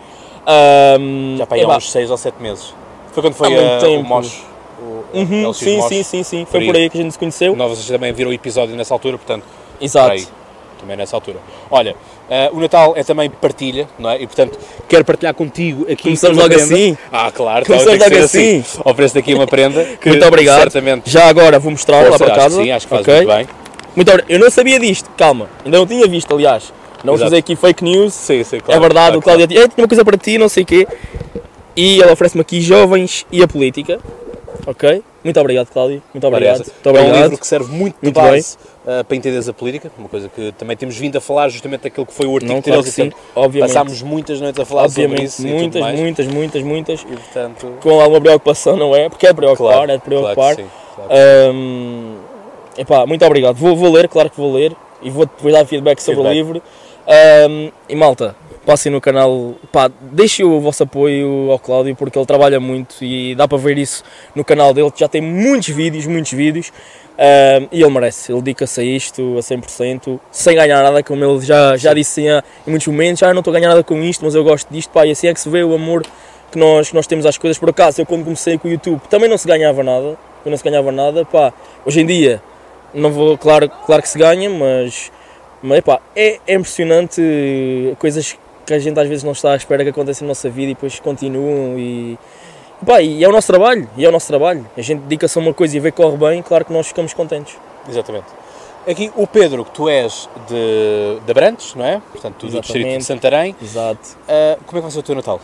Ahm, 0.46 1.38
Já 1.38 1.46
para 1.46 1.58
aí 1.58 1.64
há 1.64 1.78
uns 1.78 1.92
6 1.92 2.12
ou 2.12 2.18
7 2.18 2.42
meses. 2.42 2.74
Foi 3.14 3.24
quando 3.24 3.34
foi 3.34 3.50
muito 3.50 3.66
ah, 3.66 3.78
o 3.78 3.82
tempo. 3.82 4.04
Mosh, 4.04 4.44
o 4.82 5.18
Uhum, 5.18 5.54
sim, 5.54 5.82
sim, 5.82 6.04
sim, 6.04 6.24
sim. 6.24 6.46
Foi 6.46 6.66
por 6.66 6.76
aí 6.76 6.90
que 6.90 6.98
a 6.98 7.02
gente 7.02 7.12
se 7.12 7.20
conheceu. 7.20 7.56
Nós 7.56 7.70
vocês 7.70 7.88
também 7.88 8.12
viram 8.14 8.32
o 8.32 8.34
episódio 8.34 8.76
nessa 8.76 8.94
altura, 8.94 9.18
portanto. 9.18 9.46
Exato. 9.80 10.41
Também 10.82 10.98
nessa 10.98 11.16
altura. 11.16 11.38
Olha, 11.70 11.96
ah, 12.30 12.50
o 12.52 12.60
Natal 12.60 12.94
é 12.98 13.04
também 13.04 13.30
partilha, 13.30 13.88
não 13.98 14.10
é? 14.10 14.22
E 14.22 14.28
portanto, 14.28 14.58
quero 14.90 15.06
partilhar 15.06 15.34
contigo 15.34 15.84
aqui 15.90 16.04
Começamos 16.04 16.38
logo 16.38 16.50
prenda. 16.50 16.64
assim? 16.64 16.98
Ah, 17.12 17.32
claro, 17.32 17.66
Começamos 17.66 17.94
então 17.96 18.10
que 18.10 18.16
logo 18.16 18.28
ser 18.28 18.38
assim? 18.38 18.66
Ofereço-te 18.84 19.20
aqui 19.20 19.34
uma 19.34 19.48
prenda 19.48 19.84
que 20.02 20.10
Muito 20.10 20.26
obrigado. 20.26 20.60
certamente. 20.62 21.10
Já 21.10 21.28
agora 21.30 21.60
vou 21.60 21.72
mostrar 21.72 22.10
lá 22.10 22.18
para 22.18 22.36
casa. 22.36 22.62
sim, 22.62 22.72
acho 22.72 22.86
que 22.88 22.90
faz 22.90 23.02
Ok? 23.02 23.16
muito 23.16 23.28
bem. 23.30 23.48
Muito 23.96 24.10
obrigado. 24.10 24.32
Eu 24.32 24.40
não 24.40 24.50
sabia 24.50 24.80
disto, 24.80 25.10
calma. 25.18 25.48
Ainda 25.64 25.78
não 25.78 25.86
tinha 25.88 26.08
visto, 26.08 26.34
aliás. 26.34 26.74
Não 27.04 27.14
Exato. 27.16 27.30
fazer 27.32 27.38
aqui 27.38 27.56
fake 27.56 27.84
news. 27.84 28.14
Sim, 28.14 28.44
sim, 28.44 28.58
é 28.58 28.60
claro, 28.60 28.82
verdade, 28.82 29.06
claro, 29.08 29.20
o 29.20 29.22
Cláudio 29.22 29.44
"Ei, 29.60 29.68
tinha 29.68 29.84
uma 29.84 29.88
coisa 29.88 30.06
para 30.06 30.18
ti, 30.18 30.38
não 30.38 30.48
sei 30.48 30.64
o 30.64 30.66
quê. 30.66 30.88
E 31.76 32.00
ele 32.02 32.12
oferece-me 32.12 32.42
aqui 32.42 32.62
Jovens 32.62 33.26
e 33.32 33.42
a 33.42 33.48
Política. 33.48 34.00
Ok? 34.68 35.04
Muito 35.24 35.40
obrigado, 35.40 35.68
Cláudio. 35.70 36.02
Muito 36.14 36.28
obrigado. 36.28 36.58
Muito 36.60 36.72
É 36.86 36.88
um 36.88 36.92
obrigado. 36.92 37.22
livro 37.24 37.38
que 37.38 37.48
serve 37.48 37.72
muito 37.72 37.94
de 37.96 38.04
Muito 38.06 38.16
base 38.20 38.58
ah, 38.88 39.04
para 39.04 39.16
entenderes 39.18 39.48
a 39.48 39.54
política, 39.54 39.92
uma 39.98 40.10
coisa 40.10 40.30
que 40.30 40.52
também 40.58 40.76
temos 40.76 40.98
vindo 40.98 41.18
a 41.18 41.22
falar 41.22 41.50
justamente 41.50 41.82
daquilo 41.82 42.06
que 42.06 42.14
foi 42.14 42.26
o 42.26 42.34
artigo 42.36 42.54
Não, 42.54 42.62
13 42.62 42.72
claro 42.72 42.84
que 42.84 42.92
sim, 42.92 43.12
obviamente. 43.36 43.70
passámos 43.74 44.02
muitas 44.02 44.42
noites 44.42 44.60
a 44.60 44.66
falar 44.66 44.90
sobre 44.90 45.04
Obviamente, 45.04 45.28
isso 45.30 45.42
e 45.42 45.50
tudo 45.50 45.56
muitas, 45.60 46.00
muitas, 46.00 46.28
muitas, 46.28 46.64
muitas. 46.64 47.02
E 47.02 47.06
portanto, 47.06 47.74
Com 47.82 48.00
alguma 48.02 48.20
preocupação, 48.22 48.76
não 48.76 48.96
é? 48.96 49.10
Porque 49.10 49.28
é 49.28 49.34
preocupar, 49.34 49.74
Claro, 49.74 49.92
é 49.92 49.98
de 49.98 50.02
claro 50.04 50.22
preocupar. 50.24 50.56
que 50.56 50.62
sim, 50.64 50.70
claro 50.96 51.12
Ahm, 51.14 52.16
epá, 52.78 53.06
muito 53.06 53.26
obrigado. 53.26 53.56
Vou, 53.56 53.76
vou 53.76 53.92
ler, 53.92 54.08
claro 54.08 54.30
que 54.30 54.38
vou 54.38 54.54
ler. 54.54 54.76
E 55.04 55.10
vou 55.10 55.26
depois 55.26 55.54
dar 55.54 55.66
feedback 55.66 56.00
sobre 56.00 56.22
Feedback. 56.22 56.32
o 56.32 56.36
livro. 56.36 56.62
Ahm, 57.08 57.70
e 57.90 57.96
malta, 57.96 58.36
passem 58.66 58.92
no 58.92 59.02
canal, 59.02 59.56
pá, 59.72 59.90
deixem 60.02 60.46
o 60.46 60.60
vosso 60.60 60.84
apoio 60.84 61.52
ao 61.52 61.60
Cláudio 61.60 61.96
porque 61.96 62.18
ele 62.18 62.26
trabalha 62.26 62.60
muito 62.60 63.04
e 63.04 63.34
dá 63.36 63.48
para 63.48 63.58
ver 63.58 63.78
isso 63.78 64.04
no 64.36 64.44
canal 64.44 64.74
dele, 64.74 64.92
que 64.92 65.00
já 65.00 65.08
tem 65.08 65.22
muitos 65.22 65.70
vídeos, 65.70 66.06
muitos 66.06 66.32
vídeos. 66.32 66.72
Ahm, 67.18 67.68
e 67.72 67.82
ele 67.82 67.92
merece, 67.92 68.32
ele 68.32 68.42
dedica-se 68.42 68.82
a 68.82 68.84
isto 68.84 69.38
a 69.38 69.42
100%, 69.42 70.20
sem 70.32 70.56
ganhar 70.56 70.82
nada, 70.82 71.04
como 71.04 71.24
ele 71.24 71.46
já, 71.46 71.78
já 71.78 71.94
disse 71.94 72.22
em, 72.22 72.30
em 72.30 72.70
muitos 72.70 72.88
momentos, 72.88 73.20
já 73.20 73.34
não 73.34 73.42
estou 73.42 73.52
a 73.52 73.60
ganhar 73.60 73.70
nada 73.70 73.84
com 73.84 74.02
isto, 74.02 74.24
mas 74.26 74.34
eu 74.34 74.44
gosto 74.44 74.68
disto, 74.72 74.90
pá, 74.90 75.06
e 75.06 75.12
assim 75.12 75.28
é 75.28 75.34
que 75.34 75.40
se 75.40 75.50
vê 75.50 75.64
o 75.64 75.74
amor 75.76 76.04
que 76.52 76.58
nós, 76.58 76.90
que 76.90 76.96
nós 76.96 77.06
temos 77.06 77.26
às 77.26 77.38
coisas. 77.38 77.60
Por 77.60 77.70
acaso, 77.70 78.02
eu 78.02 78.06
quando 78.06 78.24
comecei 78.24 78.58
com 78.58 78.68
o 78.68 78.72
YouTube 78.72 79.02
também 79.10 79.30
não 79.30 79.38
se 79.38 79.48
ganhava 79.48 79.84
nada, 79.84 80.18
eu 80.44 80.50
não 80.50 80.58
se 80.58 80.64
ganhava 80.64 80.92
nada, 80.92 81.26
pá, 81.26 81.54
hoje 81.86 82.02
em 82.02 82.06
dia, 82.06 82.42
não 82.94 83.12
vou, 83.12 83.38
claro, 83.38 83.70
claro 83.86 84.02
que 84.02 84.10
se 84.10 84.18
ganha, 84.18 84.50
mas, 84.50 85.12
mas 85.62 85.78
epá, 85.80 86.00
é, 86.16 86.40
é 86.48 86.56
impressionante 86.56 87.22
coisas 88.00 88.38
que 88.66 88.74
a 88.74 88.80
gente 88.80 89.00
às 89.00 89.08
vezes 89.08 89.24
não 89.24 89.32
está 89.32 89.54
à 89.54 89.56
espera 89.56 89.84
que 89.84 89.90
acontecem 89.90 90.26
na 90.26 90.30
nossa 90.30 90.50
vida 90.50 90.72
e 90.72 90.76
depois 90.76 91.00
continuam 91.00 91.78
e, 91.78 92.18
epá, 92.82 93.02
e 93.02 93.24
é 93.24 93.28
o 93.28 93.32
nosso 93.32 93.48
trabalho, 93.48 93.90
e 93.98 94.06
é 94.06 94.10
o 94.10 94.12
nosso 94.12 94.28
trabalho. 94.28 94.66
A 94.78 94.82
gente 94.82 95.02
dedica-se 95.02 95.38
a 95.38 95.42
uma 95.42 95.54
coisa 95.54 95.76
e 95.76 95.80
vê 95.80 95.92
que 95.92 95.98
corre 95.98 96.18
bem, 96.18 96.42
claro 96.42 96.66
que 96.66 96.74
nós 96.74 96.88
ficamos 96.88 97.14
contentes. 97.14 97.58
Exatamente. 97.90 98.28
Aqui 98.88 99.12
o 99.16 99.28
Pedro, 99.28 99.64
que 99.64 99.72
tu 99.72 99.88
és 99.88 100.28
de, 100.48 101.20
de 101.24 101.32
Abrantes, 101.32 101.76
não 101.76 101.86
é? 101.86 102.02
Portanto, 102.12 102.48
do 102.48 102.62
distrito 102.62 102.98
de. 102.98 103.04
Santarém. 103.04 103.56
Exato. 103.62 104.18
Ah, 104.28 104.58
como 104.66 104.78
é 104.78 104.82
que 104.82 104.82
vai 104.82 104.92
ser 104.92 105.00
o 105.00 105.04
teu 105.04 105.16
Natal? 105.16 105.40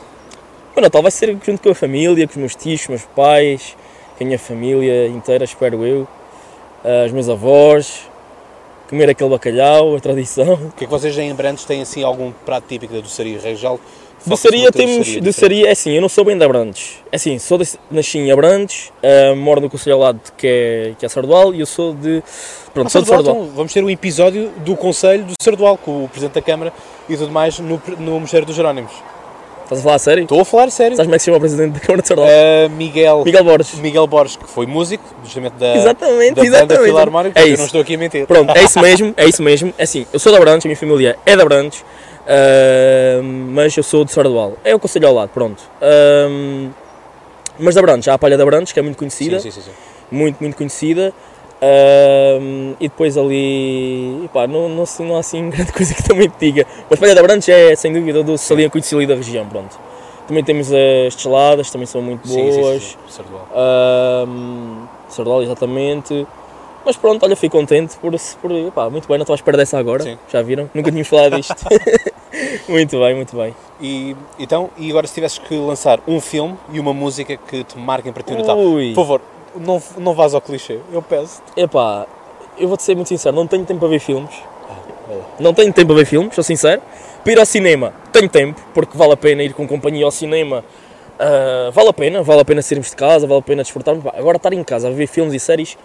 O 0.75 0.81
Natal 0.81 1.01
vai 1.03 1.11
ser 1.11 1.37
junto 1.45 1.61
com 1.61 1.69
a 1.69 1.75
família, 1.75 2.25
com 2.25 2.31
os 2.31 2.37
meus 2.37 2.55
tios, 2.55 2.85
com 2.85 2.93
os 2.93 3.01
meus 3.01 3.15
pais, 3.15 3.77
com 4.17 4.23
a 4.23 4.27
minha 4.27 4.39
família 4.39 5.07
inteira, 5.07 5.43
espero 5.43 5.85
eu, 5.85 6.07
ah, 6.83 7.05
os 7.05 7.11
meus 7.11 7.29
avós, 7.29 8.09
comer 8.87 9.09
aquele 9.09 9.29
bacalhau, 9.29 9.95
a 9.95 9.99
tradição. 9.99 10.53
O 10.53 10.71
que 10.71 10.83
é 10.83 10.87
que 10.87 10.91
vocês 10.91 11.17
em 11.17 11.31
Abrantes 11.31 11.65
têm 11.65 11.81
assim 11.81 12.03
algum 12.03 12.31
prato 12.31 12.67
típico 12.67 12.93
da 12.93 13.01
doçaria 13.01 13.39
regional? 13.39 13.79
Doçaria 14.25 14.71
temos, 14.71 15.15
doçaria, 15.17 15.67
é 15.67 15.71
assim, 15.71 15.91
eu 15.91 16.01
não 16.01 16.09
sou 16.09 16.25
bem 16.25 16.37
de 16.37 16.43
Abrantes. 16.43 17.03
É 17.11 17.15
assim, 17.15 17.37
sou 17.37 17.57
de, 17.57 17.69
nasci 17.89 18.17
em 18.17 18.31
Abrantes, 18.31 18.91
ah, 19.03 19.35
moro 19.35 19.61
no 19.61 19.69
Conselho 19.69 19.95
ao 19.95 20.01
lado 20.01 20.19
que 20.35 20.47
é, 20.47 20.93
que 20.97 21.05
é 21.05 21.09
Sardual 21.09 21.53
e 21.53 21.59
eu 21.59 21.65
sou 21.65 21.93
de. 21.93 22.21
Pronto, 22.73 22.89
sou 22.89 23.01
de 23.01 23.07
Sardual. 23.07 23.35
então, 23.37 23.49
vamos 23.55 23.71
ter 23.71 23.83
um 23.83 23.89
episódio 23.89 24.49
do 24.65 24.75
Conselho 24.75 25.23
do 25.23 25.33
Sardual, 25.41 25.77
com 25.77 26.05
o 26.05 26.09
Presidente 26.09 26.33
da 26.33 26.41
Câmara 26.41 26.73
e 27.07 27.15
tudo 27.15 27.31
mais 27.31 27.59
no, 27.59 27.81
no 27.99 28.19
Mosteiro 28.19 28.45
dos 28.45 28.55
Jerónimos. 28.55 28.91
Estás 29.67 29.81
a 29.81 29.83
falar 29.83 29.95
a 29.95 29.99
sério? 29.99 30.23
Estou 30.23 30.39
a 30.39 30.45
falar 30.45 30.69
sério. 30.71 30.95
Sabes 30.95 31.07
como 31.07 31.15
é 31.15 31.17
que 31.17 31.23
se 31.23 31.25
chama 31.25 31.37
o 31.37 31.39
Presidente 31.41 31.73
da 31.73 31.79
Câmara 31.81 32.01
de 32.01 32.07
Sardual? 32.07 32.27
Ah, 32.29 32.69
Miguel, 32.69 33.23
Miguel 33.25 33.43
Borges. 33.43 33.75
Miguel 33.79 34.07
Borges, 34.07 34.37
que 34.37 34.47
foi 34.47 34.65
músico, 34.65 35.03
justamente 35.21 35.53
da, 35.55 35.75
Exatamente, 35.75 36.35
da 36.35 36.41
banda 36.43 36.47
exatamente. 36.57 36.85
Filarmónica, 36.85 37.37
É 37.39 37.43
eu 37.43 37.47
isso. 37.47 37.57
não 37.57 37.65
estou 37.65 37.81
aqui 37.81 37.95
a 37.95 37.97
mentir. 37.97 38.25
Pronto, 38.25 38.49
é 38.55 38.63
isso 38.63 38.79
mesmo, 38.79 39.13
é 39.17 39.25
isso 39.25 39.43
mesmo. 39.43 39.73
É 39.77 39.83
assim, 39.83 40.07
eu 40.13 40.19
sou 40.19 40.31
de 40.31 40.37
Abrantes, 40.37 40.65
a 40.65 40.69
minha 40.69 40.77
família 40.77 41.17
é 41.25 41.35
de 41.35 41.41
Abrantes, 41.41 41.83
ah, 42.25 43.21
mas 43.21 43.75
eu 43.75 43.83
sou 43.83 44.05
de 44.05 44.11
Sardual. 44.13 44.53
É 44.63 44.73
o 44.73 44.79
Conselho 44.79 45.05
ao 45.09 45.13
lado, 45.13 45.31
pronto. 45.33 45.61
Ah, 45.81 46.69
mas 47.59 47.73
de 47.73 47.79
Abrantes, 47.79 48.07
há 48.07 48.13
a 48.13 48.17
Palha 48.17 48.37
de 48.37 48.43
Abrantes, 48.43 48.71
que 48.71 48.79
é 48.79 48.81
muito 48.81 48.97
conhecida. 48.97 49.37
Sim, 49.37 49.51
sim, 49.51 49.59
sim, 49.61 49.69
sim. 49.69 49.75
Muito, 50.09 50.37
muito 50.39 50.55
conhecida. 50.55 51.13
Ah, 51.61 52.37
e 52.79 52.87
depois 52.87 53.17
ali, 53.17 54.29
pá, 54.33 54.47
não, 54.47 54.69
não, 54.69 54.85
sei- 54.85 55.05
não 55.05 55.15
há 55.15 55.19
assim 55.19 55.49
grande 55.49 55.71
coisa 55.71 55.93
que 55.93 56.03
também 56.03 56.29
te 56.29 56.35
diga. 56.39 56.65
Mas 56.89 56.99
Palha 56.99 57.13
de 57.13 57.19
Abrantes 57.19 57.49
é, 57.49 57.75
sem 57.75 57.91
dúvida, 57.91 58.19
o 58.19 58.23
doce 58.23 58.51
ali 58.53 58.69
conhecido 58.69 58.97
ali 58.97 59.07
da 59.07 59.15
região, 59.15 59.45
pronto. 59.47 59.77
Também 60.27 60.43
temos 60.43 60.69
as 60.73 61.13
geladas, 61.17 61.71
também 61.71 61.85
são 61.87 62.01
muito 62.01 62.27
Sim, 62.27 62.33
sim, 62.33 62.51
sim, 62.51 62.61
boas. 62.61 62.97
sim. 63.07 63.23
Ahm, 63.55 64.85
Sardual, 65.07 65.41
exatamente. 65.41 66.27
Mas 66.85 66.95
pronto, 66.95 67.23
olha, 67.25 67.35
fico 67.35 67.57
contente 67.57 67.97
por, 67.97 68.13
por 68.41 68.71
pá, 68.73 68.89
muito 68.89 69.07
bem, 69.07 69.17
não 69.17 69.23
estou 69.23 69.33
à 69.33 69.35
espera 69.35 69.57
dessa 69.57 69.77
agora. 69.77 70.03
Sim. 70.03 70.17
Já 70.31 70.41
viram? 70.41 70.69
Nunca 70.73 70.89
tínhamos 70.89 71.07
falado 71.07 71.35
disto. 71.37 71.55
muito 72.67 72.99
bem, 72.99 73.15
muito 73.15 73.35
bem. 73.35 73.55
E, 73.81 74.15
então, 74.39 74.69
e 74.77 74.89
agora 74.89 75.07
se 75.07 75.13
tivesses 75.13 75.37
que 75.39 75.55
lançar 75.55 75.99
um 76.07 76.19
filme 76.21 76.55
e 76.71 76.79
uma 76.79 76.93
música 76.93 77.35
que 77.37 77.63
te 77.63 77.77
marquem 77.77 78.11
para 78.13 78.23
ti 78.23 78.33
o 78.33 78.37
Natal, 78.37 78.57
por 78.57 78.95
favor, 78.95 79.21
não, 79.59 79.81
não 79.97 80.13
vás 80.13 80.33
ao 80.33 80.41
clichê, 80.41 80.79
eu 80.91 81.01
peço. 81.01 81.41
Epá, 81.55 82.05
eu 82.57 82.67
vou-te 82.67 82.83
ser 82.83 82.95
muito 82.95 83.07
sincero, 83.07 83.35
não 83.35 83.47
tenho 83.47 83.65
tempo 83.65 83.79
para 83.79 83.89
ver 83.89 83.99
filmes. 83.99 84.33
Não 85.39 85.53
tenho 85.53 85.71
tempo 85.71 85.87
para 85.87 85.95
ver 85.97 86.05
filmes, 86.05 86.35
sou 86.35 86.43
sincero. 86.43 86.81
Para 87.23 87.31
ir 87.31 87.39
ao 87.39 87.45
cinema, 87.45 87.93
tenho 88.11 88.27
tempo, 88.27 88.61
porque 88.73 88.97
vale 88.97 89.13
a 89.13 89.17
pena 89.17 89.43
ir 89.43 89.53
com 89.53 89.67
companhia 89.67 90.03
ao 90.05 90.11
cinema. 90.11 90.63
Ah, 91.19 91.69
vale 91.73 91.89
a 91.89 91.93
pena, 91.93 92.21
vale 92.23 92.41
a 92.41 92.45
pena 92.45 92.61
sairmos 92.61 92.89
de 92.89 92.95
casa, 92.95 93.25
vale 93.25 93.39
a 93.39 93.43
pena 93.43 93.63
desfrutarmos. 93.63 94.05
Agora 94.13 94.37
estar 94.37 94.51
em 94.53 94.63
casa 94.63 94.87
a 94.87 94.91
ver 94.91 95.07
filmes 95.07 95.33
e 95.33 95.39
séries, 95.39 95.77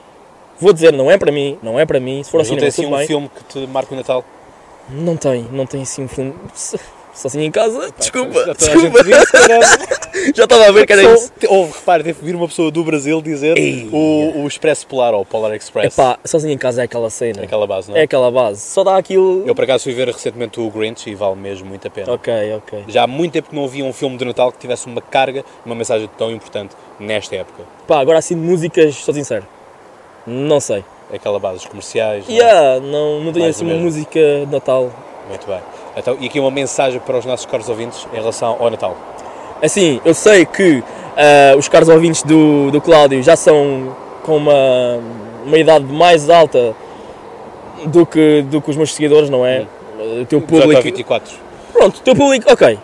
vou 0.59 0.73
dizer, 0.73 0.93
não 0.93 1.11
é 1.11 1.17
para 1.19 1.31
mim, 1.33 1.59
não 1.63 1.79
é 1.79 1.87
para 1.87 2.01
mim. 2.01 2.23
Se 2.23 2.31
for 2.31 2.39
ao 2.39 2.41
Mas 2.41 2.51
não 2.51 2.57
cinema, 2.57 2.73
tem 2.73 2.85
assim 2.85 2.95
um 2.95 2.99
bem. 2.99 3.07
filme 3.07 3.31
que 3.35 3.45
te 3.45 3.67
marca 3.67 3.95
o 3.95 3.97
Natal? 3.97 4.25
Não 4.91 5.17
tem, 5.17 5.47
não 5.53 5.67
tem 5.67 5.83
assim 5.83 6.05
um 6.05 6.09
filme. 6.09 6.35
Sozinho 7.15 7.45
em 7.45 7.51
casa, 7.51 7.93
desculpa, 7.99 8.47
já 8.47 8.53
desculpa. 8.55 9.05
gente 9.05 9.19
disse, 9.19 9.33
caramba. 9.33 9.67
Já 10.35 10.45
estava 10.45 10.67
a 10.67 10.73
ver 10.73 10.87
que 10.87 10.93
era 10.93 11.03
isso. 11.03 11.33
Houve, 11.49 11.73
repare, 11.73 12.05
teve 12.05 12.19
que 12.19 12.25
vir 12.25 12.37
uma 12.37 12.47
pessoa 12.47 12.71
do 12.71 12.85
Brasil 12.85 13.21
dizer 13.23 13.57
o, 13.91 14.43
o 14.43 14.47
Expresso 14.47 14.87
Polar 14.87 15.15
ou 15.15 15.23
o 15.23 15.25
Polar 15.25 15.55
Express. 15.55 15.95
Epá, 15.99 16.19
sozinho 16.25 16.53
em 16.53 16.59
casa 16.59 16.83
é 16.83 16.85
aquela 16.85 17.09
cena. 17.09 17.41
É 17.41 17.45
aquela 17.45 17.67
base, 17.67 17.91
não 17.91 17.97
é? 17.97 18.01
É 18.01 18.03
aquela 18.05 18.31
base. 18.31 18.61
Só 18.61 18.85
dá 18.85 18.97
aquilo. 18.97 19.43
Eu 19.47 19.55
por 19.55 19.65
acaso 19.65 19.85
fui 19.85 19.95
ver 19.95 20.09
recentemente 20.09 20.61
o 20.61 20.71
Grinch 20.71 21.09
e 21.09 21.15
vale 21.15 21.37
mesmo 21.37 21.67
muito 21.67 21.89
a 21.89 21.91
pena. 21.91 22.13
Ok, 22.13 22.33
ok. 22.57 22.85
Já 22.89 23.05
há 23.05 23.07
muito 23.07 23.33
tempo 23.33 23.49
que 23.51 23.57
não 23.57 23.65
havia 23.65 23.85
um 23.85 23.93
filme 23.93 24.17
de 24.19 24.25
Natal 24.25 24.53
que 24.53 24.59
tivesse 24.59 24.87
uma 24.87 25.01
carga, 25.01 25.45
uma 25.65 25.75
mensagem 25.75 26.09
tão 26.19 26.31
importante 26.31 26.77
nesta 27.01 27.35
época. 27.37 27.65
Pá, 27.89 27.99
agora 27.99 28.19
assim 28.19 28.37
músicas, 28.37 28.95
sou 28.97 29.15
sincero. 29.15 29.47
Não 30.27 30.61
sei. 30.61 30.85
Aquela 31.13 31.39
base 31.39 31.57
dos 31.57 31.67
comerciais. 31.67 32.29
não 32.29 32.35
é? 32.35 32.39
Yeah, 32.39 32.81
não, 32.81 33.21
não 33.21 33.33
tenho 33.33 33.45
Mais 33.47 33.57
assim 33.57 33.65
uma 33.65 33.77
música 33.77 34.21
de 34.21 34.53
Natal. 34.53 34.93
Muito 35.29 35.47
bem. 35.47 35.61
Então, 35.97 36.17
e 36.21 36.27
aqui 36.27 36.41
uma 36.41 36.51
mensagem 36.51 37.01
para 37.01 37.19
os 37.19 37.25
nossos 37.25 37.47
caros 37.47 37.69
ouvintes 37.69 38.07
em 38.13 38.17
relação 38.17 38.57
ao 38.59 38.71
Natal. 38.71 38.97
Assim, 39.63 40.01
eu 40.05 40.15
sei 40.15 40.45
que 40.47 40.83
ah, 41.17 41.55
os 41.57 41.69
caros 41.69 41.89
ouvintes 41.89 42.23
do, 42.23 42.71
do 42.71 42.81
Cláudio 42.81 43.23
já 43.23 43.37
são 43.37 43.95
com 44.23 44.37
uma, 44.37 45.01
uma 45.45 45.59
idade 45.59 45.85
mais 45.85 46.31
alta 46.31 46.75
do 47.87 48.07
que, 48.07 48.43
do 48.43 48.61
que 48.61 48.71
os 48.71 48.77
meus 48.77 48.95
seguidores, 48.95 49.29
não 49.29 49.45
é? 49.45 49.67
O 49.99 50.25
teu 50.25 50.41
18 50.41 50.47
público. 50.47 50.79
a 50.79 50.83
24. 50.83 51.35
Pronto, 51.73 51.97
o 51.97 52.01
teu 52.01 52.15
público, 52.15 52.53
ok. 52.53 52.79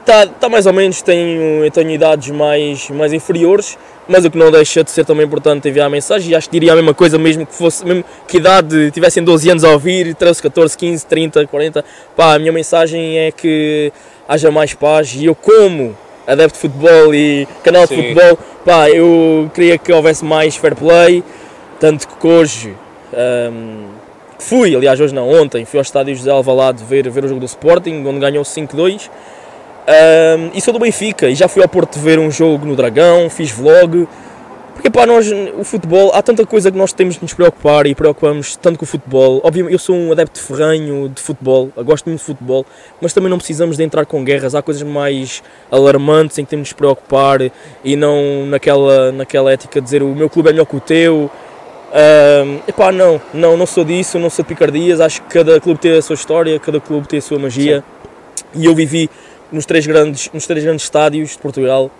Está 0.00 0.26
tá 0.26 0.48
mais 0.48 0.66
ou 0.66 0.72
menos, 0.72 1.02
tenho, 1.02 1.64
eu 1.64 1.70
tenho 1.70 1.90
idades 1.90 2.30
mais, 2.30 2.88
mais 2.90 3.12
inferiores, 3.12 3.78
mas 4.10 4.24
o 4.24 4.30
que 4.30 4.36
não 4.36 4.50
deixa 4.50 4.82
de 4.82 4.90
ser 4.90 5.04
também 5.04 5.24
importante 5.24 5.68
enviar 5.68 5.86
a 5.86 5.90
mensagem. 5.90 6.32
E 6.32 6.34
acho 6.34 6.48
que 6.48 6.52
diria 6.52 6.72
a 6.72 6.76
mesma 6.76 6.92
coisa, 6.92 7.16
mesmo 7.16 7.46
que 7.46 7.54
fosse, 7.54 7.86
mesmo 7.86 8.04
que 8.26 8.38
idade 8.38 8.90
tivessem 8.90 9.22
12 9.22 9.50
anos 9.50 9.64
a 9.64 9.70
ouvir, 9.70 10.14
13, 10.16 10.42
14, 10.42 10.76
15, 10.76 11.06
30, 11.06 11.46
40. 11.46 11.84
Pá, 12.16 12.34
a 12.34 12.38
minha 12.38 12.50
mensagem 12.50 13.18
é 13.18 13.30
que 13.30 13.92
haja 14.28 14.50
mais 14.50 14.74
paz. 14.74 15.14
E 15.14 15.26
eu, 15.26 15.34
como 15.36 15.96
adepto 16.26 16.54
de 16.54 16.60
futebol 16.60 17.14
e 17.14 17.46
canal 17.62 17.86
de 17.86 17.94
Sim. 17.94 18.02
futebol, 18.02 18.38
pá, 18.64 18.90
eu 18.90 19.48
queria 19.54 19.78
que 19.78 19.92
houvesse 19.92 20.24
mais 20.24 20.56
fair 20.56 20.74
play. 20.74 21.22
Tanto 21.78 22.08
que 22.08 22.26
hoje. 22.26 22.74
hum, 23.52 23.84
Fui, 24.40 24.74
aliás, 24.74 24.98
hoje 24.98 25.14
não, 25.14 25.28
ontem, 25.30 25.66
fui 25.66 25.78
ao 25.78 25.82
estádio 25.82 26.16
José 26.16 26.30
Alvalade 26.30 26.82
ver, 26.82 27.08
ver 27.10 27.24
o 27.24 27.28
jogo 27.28 27.40
do 27.40 27.46
Sporting, 27.46 28.02
onde 28.06 28.18
ganhou 28.18 28.42
5-2. 28.42 29.10
Ahm, 29.90 30.50
e 30.54 30.60
sou 30.60 30.72
do 30.72 30.78
Benfica, 30.78 31.28
e 31.28 31.34
já 31.34 31.48
fui 31.48 31.62
ao 31.62 31.68
Porto 31.68 31.98
ver 31.98 32.16
um 32.20 32.30
jogo 32.30 32.64
no 32.64 32.76
Dragão, 32.76 33.28
fiz 33.28 33.50
vlog. 33.50 34.06
Porque 34.72 34.88
pá, 34.88 35.04
nós, 35.04 35.28
o 35.58 35.64
futebol, 35.64 36.12
há 36.14 36.22
tanta 36.22 36.46
coisa 36.46 36.70
que 36.70 36.78
nós 36.78 36.92
temos 36.92 37.16
de 37.16 37.22
nos 37.22 37.34
preocupar 37.34 37.86
e 37.86 37.94
preocupamos 37.94 38.56
tanto 38.56 38.78
com 38.78 38.84
o 38.84 38.88
futebol. 38.88 39.40
Obviamente, 39.44 39.72
eu 39.72 39.78
sou 39.78 39.96
um 39.96 40.12
adepto 40.12 40.40
ferranho 40.40 41.08
de 41.08 41.20
futebol, 41.20 41.70
gosto 41.84 42.06
muito 42.06 42.20
de 42.20 42.24
futebol, 42.24 42.64
mas 43.00 43.12
também 43.12 43.28
não 43.28 43.36
precisamos 43.36 43.76
de 43.76 43.82
entrar 43.82 44.06
com 44.06 44.24
guerras. 44.24 44.54
Há 44.54 44.62
coisas 44.62 44.82
mais 44.84 45.42
alarmantes 45.70 46.38
em 46.38 46.44
que 46.44 46.50
temos 46.50 46.68
de 46.68 46.72
nos 46.72 46.78
preocupar 46.78 47.40
e 47.84 47.96
não 47.96 48.46
naquela, 48.46 49.12
naquela 49.12 49.52
ética 49.52 49.80
de 49.80 49.84
dizer 49.84 50.02
o 50.02 50.14
meu 50.14 50.30
clube 50.30 50.48
é 50.48 50.52
melhor 50.52 50.66
que 50.66 50.76
o 50.76 50.80
teu. 50.80 51.30
Um, 51.92 52.60
epá, 52.66 52.92
não, 52.92 53.20
não, 53.34 53.56
não 53.56 53.66
sou 53.66 53.84
disso, 53.84 54.18
não 54.18 54.30
sou 54.30 54.44
de 54.44 54.48
picardias. 54.48 55.00
Acho 55.00 55.20
que 55.22 55.28
cada 55.28 55.60
clube 55.60 55.80
tem 55.80 55.98
a 55.98 56.00
sua 56.00 56.14
história, 56.14 56.58
cada 56.58 56.80
clube 56.80 57.06
tem 57.06 57.18
a 57.18 57.22
sua 57.22 57.38
magia. 57.38 57.84
E 58.54 58.64
eu 58.64 58.74
vivi 58.74 59.10
nos 59.52 59.66
três 59.66 59.86
grandes, 59.86 60.30
nos 60.32 60.46
três 60.46 60.64
grandes 60.64 60.84
estádios 60.84 61.30
de 61.30 61.38
Portugal, 61.38 61.90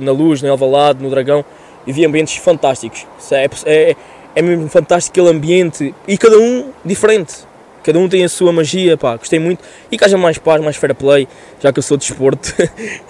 na 0.00 0.12
Luz, 0.12 0.42
no 0.42 0.50
Alvalade, 0.50 1.02
no 1.02 1.10
Dragão, 1.10 1.44
e 1.86 1.92
vi 1.92 2.04
ambientes 2.04 2.36
fantásticos. 2.36 3.06
É, 3.30 3.48
é, 3.64 3.96
é 4.34 4.42
mesmo 4.42 4.68
fantástico 4.68 5.18
aquele 5.18 5.36
ambiente 5.36 5.94
e 6.06 6.18
cada 6.18 6.38
um 6.38 6.70
diferente. 6.84 7.34
Cada 7.82 8.00
um 8.00 8.08
tem 8.08 8.24
a 8.24 8.28
sua 8.28 8.52
magia, 8.52 8.96
pá, 8.96 9.16
gostei 9.16 9.38
muito. 9.38 9.62
E 9.92 9.96
que 9.96 10.04
haja 10.04 10.18
mais 10.18 10.38
paz, 10.38 10.60
mais 10.60 10.74
fair 10.74 10.92
play, 10.92 11.28
já 11.60 11.72
que 11.72 11.78
eu 11.78 11.82
sou 11.82 11.96
de 11.96 12.08
desporto. 12.08 12.52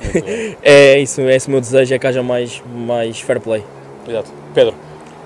é 0.63 0.99
isso, 0.99 1.23
é 1.23 1.35
esse 1.35 1.49
o 1.49 1.51
meu 1.51 1.63
desejo, 1.63 1.95
é 1.95 1.99
que 1.99 2.07
haja 2.07 2.23
mais, 2.23 2.63
mais 2.75 3.19
fair 3.19 3.41
play. 3.41 3.65
Exato. 4.07 4.31
Pedro, 4.55 4.75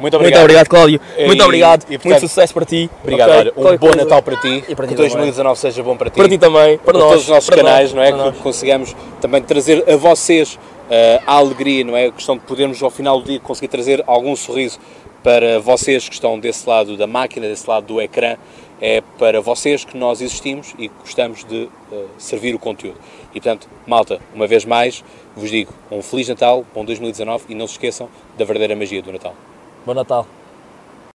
muito 0.00 0.14
Muito 0.14 0.16
obrigado. 0.16 0.40
obrigado, 0.42 0.68
Cláudio. 0.68 1.00
E- 1.18 1.26
Muito 1.26 1.44
obrigado. 1.44 1.82
e, 1.82 1.86
portanto, 1.98 2.04
muito 2.06 2.20
sucesso 2.20 2.54
para 2.54 2.64
ti. 2.64 2.90
Obrigado, 3.02 3.30
Ok? 3.30 3.52
olha, 3.56 3.74
um 3.74 3.78
bom 3.78 3.94
Natal 3.96 4.22
para 4.22 4.36
ti. 4.36 4.64
E 4.68 4.74
para 4.74 4.86
ti 4.86 4.94
que 4.94 4.96
também. 4.96 5.10
2019 5.10 5.58
seja 5.60 5.82
bom 5.82 5.96
para 5.96 6.10
ti. 6.10 6.16
Para 6.16 6.28
ti 6.28 6.38
também, 6.38 6.78
para 6.78 6.98
nós, 6.98 7.08
todos 7.08 7.22
os 7.24 7.28
nossos 7.28 7.50
para 7.50 7.56
canais, 7.58 7.92
nós, 7.92 7.94
não 7.94 8.02
é? 8.02 8.08
para 8.08 8.16
nós. 8.24 8.36
Que 8.36 8.42
consigamos 8.42 8.96
também 9.20 9.42
trazer 9.42 9.84
a 9.88 9.96
vocês 9.96 10.58
eh, 10.90 11.20
a 11.26 11.34
alegria, 11.34 11.84
não 11.84 11.96
é? 11.96 12.06
A 12.06 12.12
questão 12.12 12.36
de 12.36 12.42
podermos 12.42 12.82
ao 12.82 12.90
final 12.90 13.20
do 13.20 13.26
dia 13.26 13.38
conseguir 13.40 13.68
trazer 13.68 14.02
algum 14.06 14.34
sorriso 14.34 14.78
para 15.22 15.60
vocês 15.60 16.08
que 16.08 16.14
estão 16.14 16.38
desse 16.38 16.68
lado 16.68 16.96
da 16.96 17.06
máquina, 17.06 17.46
desse 17.46 17.68
lado 17.68 17.86
do 17.86 18.00
ecrã. 18.00 18.36
É 18.82 19.02
para 19.18 19.42
vocês 19.42 19.84
que 19.84 19.94
nós 19.94 20.22
existimos 20.22 20.74
e 20.78 20.88
que 20.88 20.94
gostamos 21.04 21.44
de 21.44 21.68
eh, 21.92 22.04
servir 22.16 22.54
o 22.54 22.58
conteúdo. 22.58 22.96
E 23.34 23.40
portanto, 23.40 23.68
malta, 23.86 24.18
uma 24.34 24.46
vez 24.46 24.64
mais, 24.64 25.04
vos 25.36 25.50
digo 25.50 25.70
um 25.92 26.00
Feliz 26.02 26.28
Natal, 26.30 26.64
bom 26.74 26.82
2019 26.84 27.44
e 27.50 27.54
não 27.54 27.66
se 27.66 27.74
esqueçam 27.74 28.08
da 28.38 28.44
verdadeira 28.46 28.74
magia 28.74 29.02
do 29.02 29.12
Natal. 29.12 29.34
Bom 29.84 29.94
Natal. 29.94 30.39